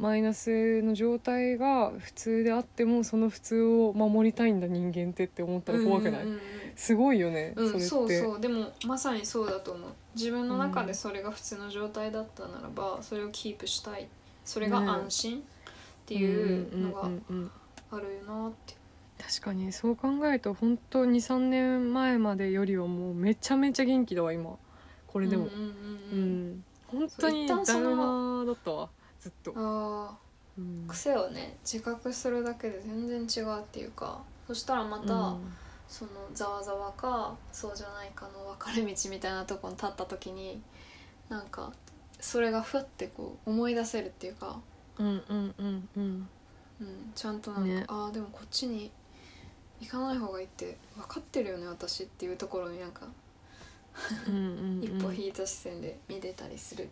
[0.00, 6.40] マイナスの状態が普通であってもその普通を守りたいんだ人間ってって思ったら怖くない、うんうんうん
[6.76, 8.40] すごいよね、うん、そそうそう。
[8.40, 9.90] でもまさにそうだと思う。
[10.14, 14.08] 自分の中でそれが普通の状態だったならばそれをキープしたい。
[14.46, 15.42] それが安心っ
[16.06, 17.04] ていうのがん。
[17.06, 17.50] うんうんうん
[17.92, 18.76] あるよなって。
[19.22, 24.56] 確かにそう考えると本当に23年前までよりはもうめちゃめちゃ元気だわ今。
[25.06, 25.44] これでも。
[25.44, 25.64] うんうんう
[26.12, 26.50] うん。
[26.52, 28.88] ん、本当にそう一旦そダのメだったわ
[29.20, 30.18] ずっと、あ
[30.58, 30.86] うん。
[30.86, 35.52] ー癖をね自覚するだけで全然違うっていうかそしたらまた、うん。
[35.88, 40.62] そのざわざわかそうじゃないかの分かれ道みたいなとこに立った時に
[41.28, 41.72] なんか
[42.20, 44.60] それがふってこう思い出せるっていうか、
[44.98, 46.28] うんうんうんうん。
[46.80, 47.84] うん、ちゃんとなんか、ね。
[47.88, 48.90] ああでもこっちに
[49.80, 53.06] 行かない方がいいって分かってるよね私っていうところになんか。
[54.28, 56.88] うんうん 一歩引いた視線で見れたりする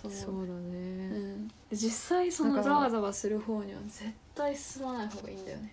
[0.00, 0.20] と思う。
[0.20, 5.72] そうだうね、ん、実際そのざわざわする方には絶対進まない方がいいんだよね、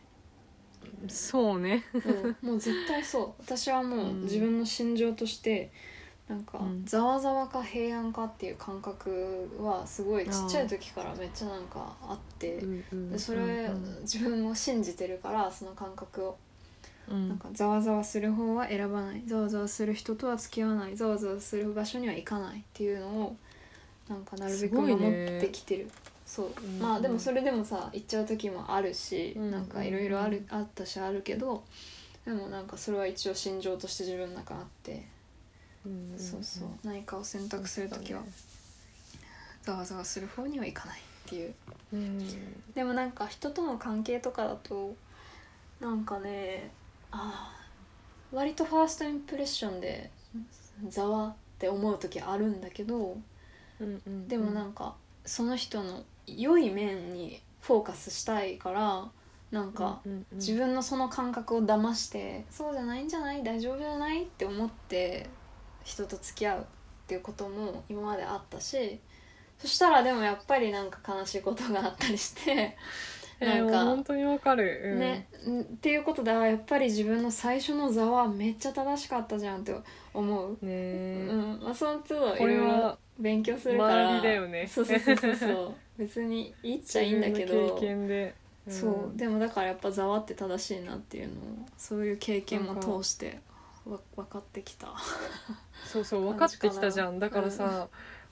[1.07, 1.83] そうね。
[2.41, 3.33] うん、もう絶対そう。
[3.39, 5.71] 私はもう自分の心情として
[6.27, 6.85] なんかうん。
[6.85, 16.37] ざわざわか平安かっていう感覚はすごいちっちゃい時からめっちゃなんかあってでそれうん自分も信じてるからその感覚を。
[17.09, 17.29] うん。
[17.29, 19.23] なんかざわざわする方は選ばない。
[19.25, 20.95] ざわざわする人とは付き合わない。
[20.95, 23.35] ざわざわする場所には行かないっていうのを
[24.09, 25.37] なんかなるべく守ね。
[25.37, 25.89] ってきてる、
[26.25, 26.79] そう、うん。
[26.79, 29.51] まあでもそれでもさ行っちゃう時もあるし、うん。
[29.51, 31.63] なんかいろいろあるあったしあるけど
[32.25, 35.05] でもなんかそれは一応心情として自分の中にあって、
[35.85, 36.13] うん。
[36.17, 36.69] そうそう。
[36.83, 38.21] 何かを選択する時は
[39.63, 41.53] ざわざわする方にはいかないっていう。
[41.93, 42.19] うん。
[42.73, 44.95] でもなんか人との関係とかだと
[45.79, 46.71] なんかね
[47.11, 50.09] あー割とファーストインプレッションで
[50.89, 53.15] ざわって思う時あるんだけど
[53.79, 54.95] うんうんでもなんか
[55.25, 59.09] その人の良い面にフォーカスしたいから
[59.51, 60.01] なんか
[60.33, 65.29] 自分のその感覚を騙してそうじゃないんじゃない大丈夫じゃないって思って
[65.83, 66.63] 人と付き合うっ
[67.07, 68.99] ていうことも今まであったし
[69.59, 72.75] そしたらでもやっぱりなんか悲しいことがあったりして
[73.39, 79.75] えーなんか本当にわかる、うん、ね、んっていうことであやっぱり自分の最初の座はめっちゃ正しかったじゃんって
[80.13, 84.07] 思う、ねうえんまあ、その都度いろいろは勉強するから。
[84.07, 84.67] 学びだよね。
[84.67, 85.75] そうそうそうそう。
[85.97, 87.75] 別にいいっちゃいいんだけど。
[87.75, 88.33] 経験で、
[88.67, 88.71] ん。
[88.71, 89.17] そう。
[89.17, 93.39] でもだからやっぱざわって正しいなっていうのをそういう経験も通して
[93.85, 94.93] わ分かってきた。
[95.85, 97.19] そうそう分かってきたじゃん。
[97.19, 97.89] だからさ、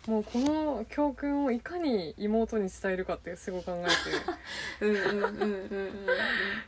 [0.07, 3.91] もうこの教訓をいかに妹に伝えるかってすごい考えて
[4.83, 5.87] うんうんうんうんうん。
[5.87, 5.89] い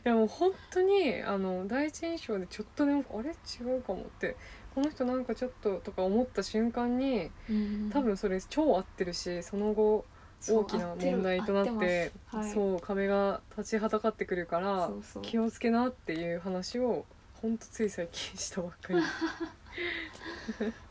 [0.04, 3.30] やもう本当にあの第一印象でちょっとでもあれ？
[3.30, 4.36] 違うかもって
[4.74, 7.90] この人なんかちょっととか思った瞬間にうん。
[7.90, 10.04] 多分それ超合ってるしその後
[10.40, 12.12] そう大きな問題となって合ってます。
[12.36, 12.52] はい。
[12.52, 15.22] そう壁が立ちはだかってくるからそうそう。
[15.22, 17.06] 気をつけなっていう話を
[17.40, 18.98] ほんとつい最近したばっかり。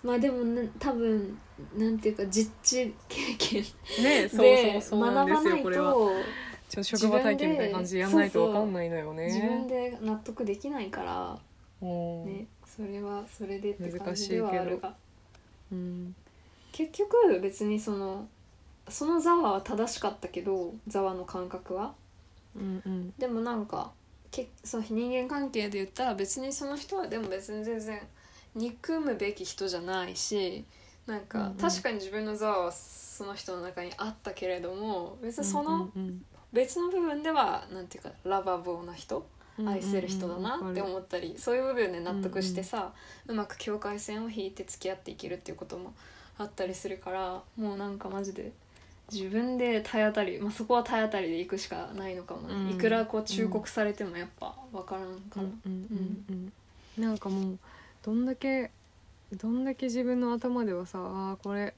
[0.03, 1.37] まあでもね多分
[1.77, 3.63] なんていうか実地経験
[4.03, 6.25] ねそうでそうそうなんです学ばないよこれはと
[6.69, 9.27] ちょ職場体験みたいな感じでやんないとわかんないのよね。
[9.27, 11.39] 自分で納得できないから
[11.81, 12.25] うん。
[12.25, 14.95] ねそれはそれでって感じではあるが。
[15.71, 16.15] うん。
[16.71, 18.27] 結局別にその
[18.89, 21.93] そのざわは正しかったけどざわの感覚は。
[22.55, 23.13] うんうん。
[23.17, 23.91] でもなんか
[24.31, 28.01] けその人間関係で言ったら別にその人はでも別に全然
[28.55, 30.65] 憎むべき人じゃないし
[31.05, 35.89] なんか、確かに自分のざわはその人の中にあったけれども別にその
[36.51, 39.25] 別の部分ではなんていうかラバボーな人うん
[39.65, 42.91] 愛せる人だなって思ったりそういう部分で納得してさ、
[43.27, 45.93] うまく境界線を引いて付き合っていけるっていうことも
[46.37, 48.51] あったりするからもうなんかマジで
[49.11, 52.69] 自分で体当たり、まあ、そこは体当たりで行くしかないのかもね、うん。
[52.71, 55.87] いくらこう忠告されてもやっぱ分からんかうんな、うん
[56.27, 56.51] うん
[56.97, 57.03] うん。
[57.03, 57.59] なんかもう
[58.01, 58.71] どんだけ
[59.39, 61.73] どんだけ自分の頭ではさあーこれ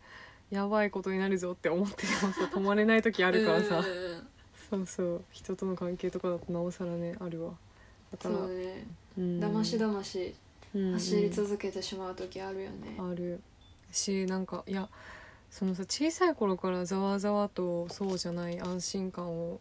[0.52, 3.84] やばいことになるぞって思っててもさ止まれない時あるからさ。
[4.70, 5.22] そうそう。
[5.32, 7.52] 人との関係とかだとなおさらねあるわ
[8.16, 8.86] だからそうね。
[9.18, 9.40] うん。
[9.40, 10.34] だましだまし
[10.74, 13.40] 走り続けてしまう時あるよね、ある。
[13.92, 14.90] しなんかいや
[15.50, 19.60] そのさ小さい頃からざわざわとそうじゃない安心感を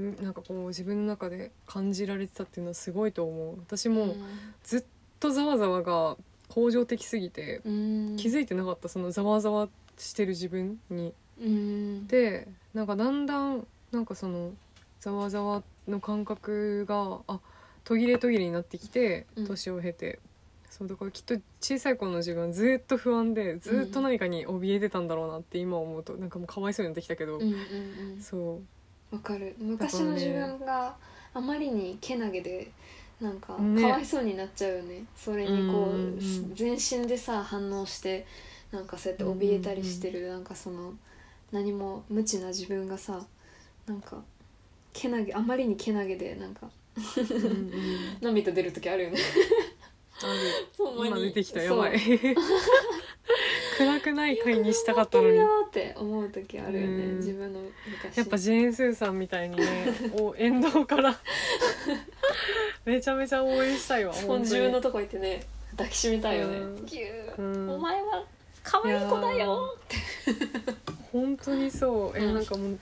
[0.00, 3.58] んなんかこう自分の中で感じられてたっていうのはすごいと思う。
[3.58, 4.16] 私も
[4.64, 4.84] ずっ
[5.20, 6.16] とざわざわが
[6.48, 8.16] 恒常的すぎてうん。
[8.16, 8.88] 気づいてなかった。
[8.88, 9.68] そのざわざわ
[9.98, 11.12] してる自分に。
[11.40, 12.06] うん。
[12.06, 14.52] でなんかだんだんなんかその
[15.00, 17.40] ざわざわの感覚があ
[17.88, 19.46] 途切れ途切れになってきてうん。
[19.46, 20.18] 年を経て、
[20.68, 28.20] そうだからきっと小さい頃の自分はずっと不安でずっと何かに怯えてたんだろうなって今思うとなんかもうかわいそうになってきたけど、うんうんうん。
[28.20, 28.60] そ
[29.10, 29.14] う。
[29.16, 29.54] わかる。
[29.58, 30.94] 昔の自分が
[31.32, 32.70] あまりにけなげで
[33.22, 33.80] なんかね。
[33.80, 35.04] かわいそうになっちゃうよね。
[35.16, 36.54] それにこう、うんうんうん。
[36.54, 38.26] 全身でさ反応して
[38.70, 40.92] なんかそうやって怯えたりしてる、なんかその
[41.52, 43.24] 何も無知な自分がさ
[43.86, 44.22] なんか
[44.92, 46.68] けなげあまりにけなげでなんか
[47.16, 48.18] うんうん。
[48.20, 49.18] 涙出る時あるよね。
[51.06, 52.00] 今出てきたやばい
[53.76, 55.38] 暗くない回にしたかったのに。
[55.38, 57.16] って思う時あるよね、うん。
[57.18, 58.16] 自分の昔。
[58.16, 59.64] やっぱジェーン・スーさんみたいにね
[60.18, 61.18] お沿道から。
[62.84, 65.42] めちゃめちゃ応援したいわ本のとこ行ってね
[65.72, 66.60] 抱きしめたいよね、
[67.68, 68.24] お前は
[68.62, 69.76] 可愛い子だよ。
[71.12, 72.18] 本当にそう。
[72.18, 72.34] え、うん。
[72.34, 72.78] なんかもう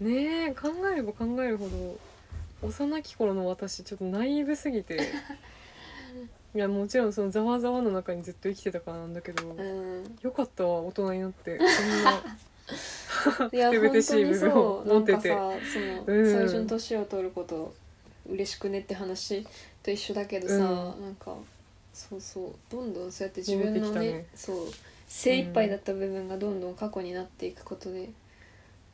[0.00, 1.98] ねえ考えれば考えるほど
[2.66, 5.00] 幼き頃の私ちょっとナイーブすぎて。
[6.54, 10.18] いやもちろんそのざわざわの中にずっと生きてたからなんだけど、うん。
[10.22, 11.58] よかったわ大人になって。
[11.58, 15.28] そんなてぶてしい部分を持ってて。
[15.28, 15.72] なんかさ
[16.06, 16.32] その、うん。
[16.32, 17.74] 最初に年を取ること
[18.26, 19.46] 嬉しくねって話
[19.82, 20.62] と一緒だけどさ、うん。
[20.62, 21.36] なんか
[21.92, 24.26] そうそうどんどんそうやって自分のねね。
[24.34, 24.56] そう
[25.06, 28.08] 精一杯だった部分がどんどん過去になっていくことで、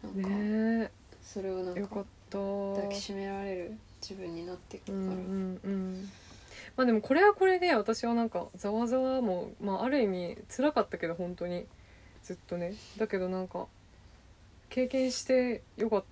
[0.02, 0.90] なんか、ね
[1.22, 2.04] それをなんか
[2.38, 6.10] 抱きしめられる自分になっていくから、うんうんうん。
[6.76, 11.66] まあでもこれはこれで私はなんかざわざわも、まあ、ある意味辛かったけど本当に。
[12.22, 12.74] ずっとね。
[12.98, 13.66] だけどなんか
[14.70, 16.04] 経験してよかっ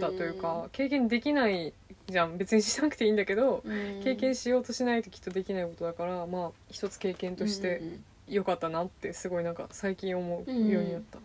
[0.00, 1.72] たというか、経験できない
[2.08, 2.36] じゃん。
[2.36, 11.18] 別にしなくていいんだけど、うん、経験しようとしないときっとできないことだからまあ一つ経験としてうんうんよかったなってすごいなんか最近思うようになった、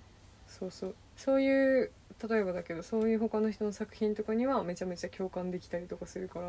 [0.48, 0.96] そうそう。
[1.16, 1.92] そういう
[2.28, 6.48] 例えばだけどそういう他の人の作品とかにはめちゃめちゃ共感できたりとかするから、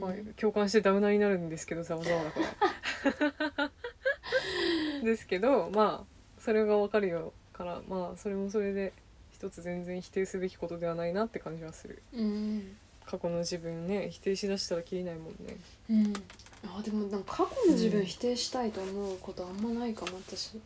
[0.00, 2.40] まあ、共感してダウナーになるんですけどざわざわだか
[3.56, 3.70] ら
[5.04, 8.92] ですけどまあそれが分かるよからまあそれもそれで
[9.32, 12.02] 一つ全然否定すべきことではないなって感じはする。
[12.14, 12.76] うん。
[13.04, 15.56] 過去の自分ね否定しだしたらきりないもんね。
[15.90, 16.12] うん、
[16.64, 20.58] あでもなんか過去の自うん分否定したいと思うことあんまないかも私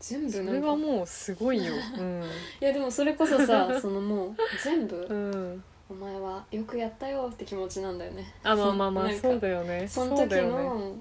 [0.00, 1.74] 全部それはもうすごいよ。
[2.60, 8.32] いやでもそれこそさ そのもう全部、うん、うん、お前はよくやったよって気持ちなんだよね。
[8.42, 9.86] あまあまあまあそうだよね。
[9.86, 10.52] その時そうだよね。
[10.64, 10.96] の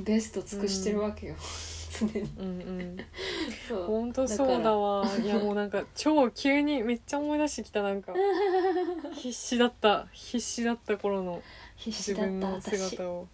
[0.00, 1.36] ベスト尽くしてるわけよ、
[1.96, 2.22] 常に。
[2.38, 2.96] うんうん。
[3.68, 3.84] そう。
[3.84, 5.06] 本当そうだわ。
[5.22, 8.12] いやもうなんか超急にめっちゃ思い出してきたなんか。
[9.14, 10.08] 必死だった。
[10.10, 11.40] 必死だった頃の
[11.76, 13.28] 必死だっ自分の姿を。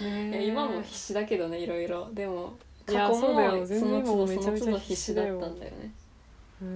[0.00, 0.46] ねえ。
[0.48, 2.10] 今も必死だけどねいろいろ。
[2.12, 2.54] でも
[2.86, 5.92] 過去もその都度もめちゃめちゃその都度必死だったんだよね。
[6.60, 6.68] うん、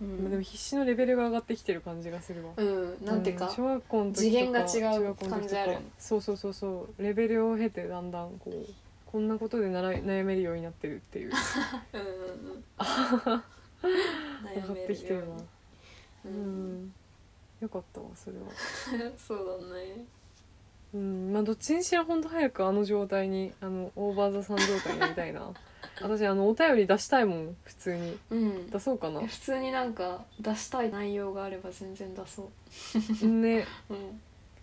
[0.00, 0.18] うん。
[0.22, 2.52] まあでも必死のレベルが上がってきてる感じがするわ。
[2.56, 7.02] うんなんていうか、小学校の時とか次元が違う感じあるそうそうそうそう。
[7.02, 8.72] レベルを経てだんだんこう
[9.06, 11.32] こんなことでなら悩めるようになってるっていう。
[11.92, 12.64] うんうんうん。
[14.54, 15.34] 上がってきてるな。
[15.34, 16.94] ううんん。
[17.60, 18.44] よかったわそれは。
[19.18, 20.04] そうだね
[20.94, 25.52] うんまあどっちにしろ本当早くあの状態にあのオーバーザさん状態になりたいな。
[26.00, 28.18] 私あのお便り出したいもん普通に。
[28.30, 28.70] うん。
[28.70, 29.20] 出そうかな。
[29.20, 32.50] 普通になんか出したい内容があれば全然出そ
[33.26, 33.66] ね。
[33.90, 34.20] う うん。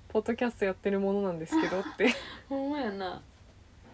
[0.09, 2.09] ポッドキャストやってるものなんですけどって、
[2.47, 3.21] ほんまやな。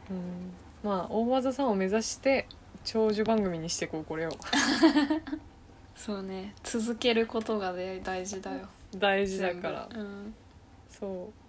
[0.09, 0.53] うん、
[0.83, 2.47] まあ大技さんを目指して
[2.85, 4.31] 長寿番組にしていこうこれを。
[5.95, 6.53] そうね。
[6.63, 8.67] 続けることがね大事だよ。
[8.95, 9.87] 大事だから。
[9.91, 10.05] 全部。
[10.05, 10.35] うん。
[10.89, 11.40] そう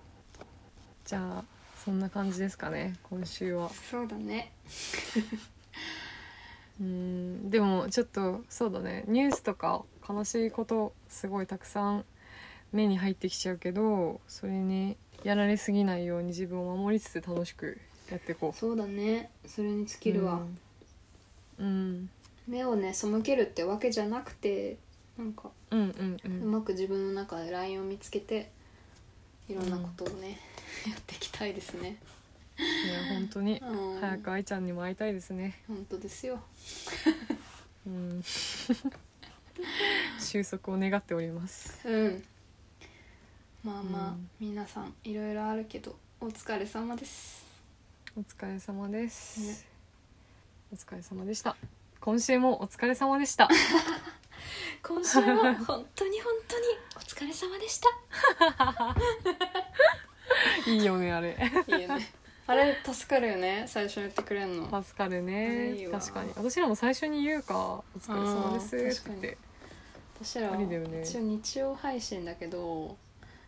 [1.04, 1.44] じゃあ
[1.84, 3.70] そんな感じですかね今週は。
[3.90, 4.52] そうだね。
[6.80, 9.04] うんでもちょっとそうだね。
[9.08, 12.04] ニュースとか悲しいことすごいたくさん
[12.72, 17.78] 目に入ってきちゃうけどそれにやられすぎないように自分を守りつつ楽しく
[18.10, 18.58] やっていこう。
[18.58, 19.30] そうだね。
[19.46, 20.40] それに尽きるわ、
[21.58, 22.10] うん、うん。
[22.46, 24.76] 目をね背けるってわけじゃなくて
[25.18, 28.50] なんかうんうんううんまく自分の中でラインを見つけて
[29.52, 30.38] いろんなことをね、
[30.88, 31.98] やっていきたいですね。
[32.58, 33.58] いや本当に。
[33.58, 34.00] うん。
[34.00, 35.60] 早く愛ちゃんにも会いたいですね。
[35.68, 36.40] 本当ですよ。
[37.86, 38.22] うん。
[40.18, 41.86] 収束を願っております。
[41.86, 42.24] うん。
[43.62, 44.30] まあまあ、うん。
[44.40, 47.44] 皆さんいろいろあるけどお疲れ様です。
[48.16, 49.66] お疲れ様です、ね。
[50.72, 51.56] お疲れ様でした。
[52.00, 53.50] 今週もお疲れ様でした
[54.82, 56.64] 今週も本当に本当に
[56.96, 57.88] お疲れ様でした。
[60.70, 61.36] いいよねあれ。
[61.66, 62.12] いいよね。
[62.46, 63.64] あれ助かるよね。
[63.68, 64.82] 最初に言ってくれんの。
[64.82, 65.74] 助かるね。
[65.74, 66.00] いいわ。
[66.00, 66.30] 確かに。
[66.36, 69.38] 私らも最初に言うか「お疲れ様です」って
[70.20, 71.02] 私らはありだよね。
[71.02, 72.96] 一応日曜配信だけど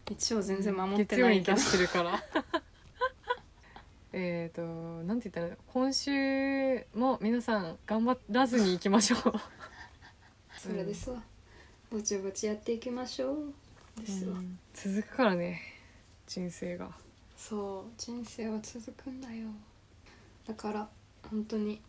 [0.08, 2.22] 日曜全然守って月曜ないけどに出してるから。
[4.16, 9.40] えっ、となんて言ったら今週も皆さん頑張らずにいきましょう
[10.64, 11.22] それですわ、
[11.90, 14.58] ぼちぼちやっていきましょうですわ、うん。
[14.72, 15.60] 続くからね。
[16.26, 16.88] 人生が。
[17.36, 17.92] そう。
[17.98, 19.48] 人生は続くんだよ。
[20.48, 20.88] だから
[21.30, 21.82] 本当に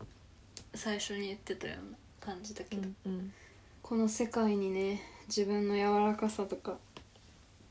[0.74, 3.32] 最初に言ってたような感じだけど、うん
[3.82, 6.78] この世界にね自分の柔らかさとか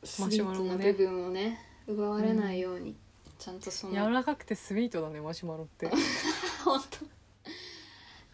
[0.04, 2.94] スイマシュマートな部分をね奪われないように、
[3.38, 3.92] ちゃんとその。
[3.92, 5.90] 柔らかくてスイートだねマシュマロって。
[6.64, 7.04] 本当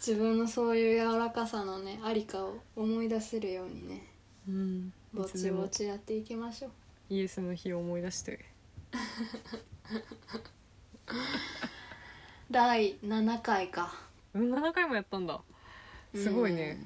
[0.04, 4.06] 自分のそういう柔らかさのねありかを思い出せるようにね
[4.48, 4.92] うん。
[5.12, 6.70] ぼちぼちやっていきましょう。
[7.10, 8.44] イエスの日を思い出して。
[12.50, 13.92] 第7回か。
[14.32, 15.40] うん7回もやったんだ。
[16.14, 16.78] すごいね、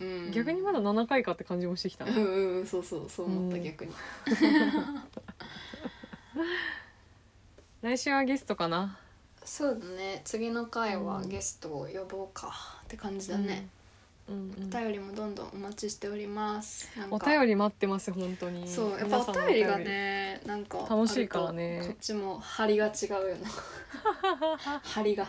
[0.00, 0.30] うん、うん。
[0.32, 3.62] 逆にまだ7回かって感じもしてきたうんうんうんそうそうそう思った、うん。
[3.62, 3.92] 逆に。
[7.82, 8.98] 来週はゲストかな
[9.48, 10.20] そうだね。
[10.24, 11.28] 次の回はうん。
[11.28, 12.52] ゲストを呼ぼうか。
[12.84, 13.66] って感じだね、
[14.28, 16.86] うんうんお便りもどんどんお待ちしております。
[16.98, 17.16] なんか。
[17.16, 18.68] お便り待ってます本当に。
[18.68, 19.64] そうやっぱお便り。
[19.64, 21.78] がねなんか楽しいからね。
[21.78, 23.48] あるとこっちも張りが違うよな
[24.84, 25.26] 張りが。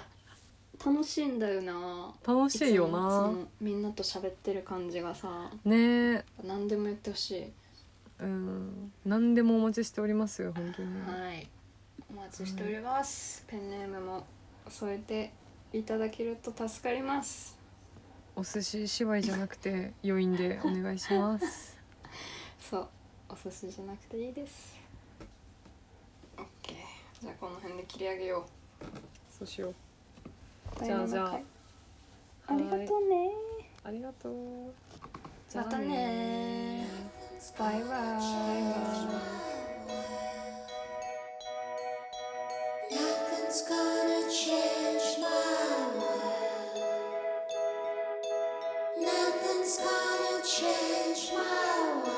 [0.85, 2.13] 楽しいんだよな。
[2.27, 5.49] 楽しいよつもそなのみんなと喋ってる感じがさ。
[5.63, 6.15] ね。
[6.15, 7.51] え何でも言ってほしい。
[8.19, 8.91] うん。
[9.05, 11.01] 何でもお待ちしておりますよ本当に。
[11.01, 11.47] はい
[12.11, 14.25] お待ちしております、ペンネームも
[14.67, 15.31] 添えて
[15.71, 17.55] いただけると助かります。
[18.35, 21.77] お寿司芝居じゃなくて余韻でお願いします。
[22.59, 22.87] そう
[23.29, 24.79] お寿司じゃなくていいです。
[26.35, 26.73] OK
[27.21, 28.45] じゃあこの辺で切り上げよ
[29.29, 29.75] そうしよう。
[30.81, 31.39] うじゃあじゃあ。
[32.47, 33.31] ありがとうね。
[33.83, 34.33] ありがとう。
[35.53, 36.87] またね
[37.57, 39.68] バイバイ
[49.01, 52.08] Nothing's gonna change my world.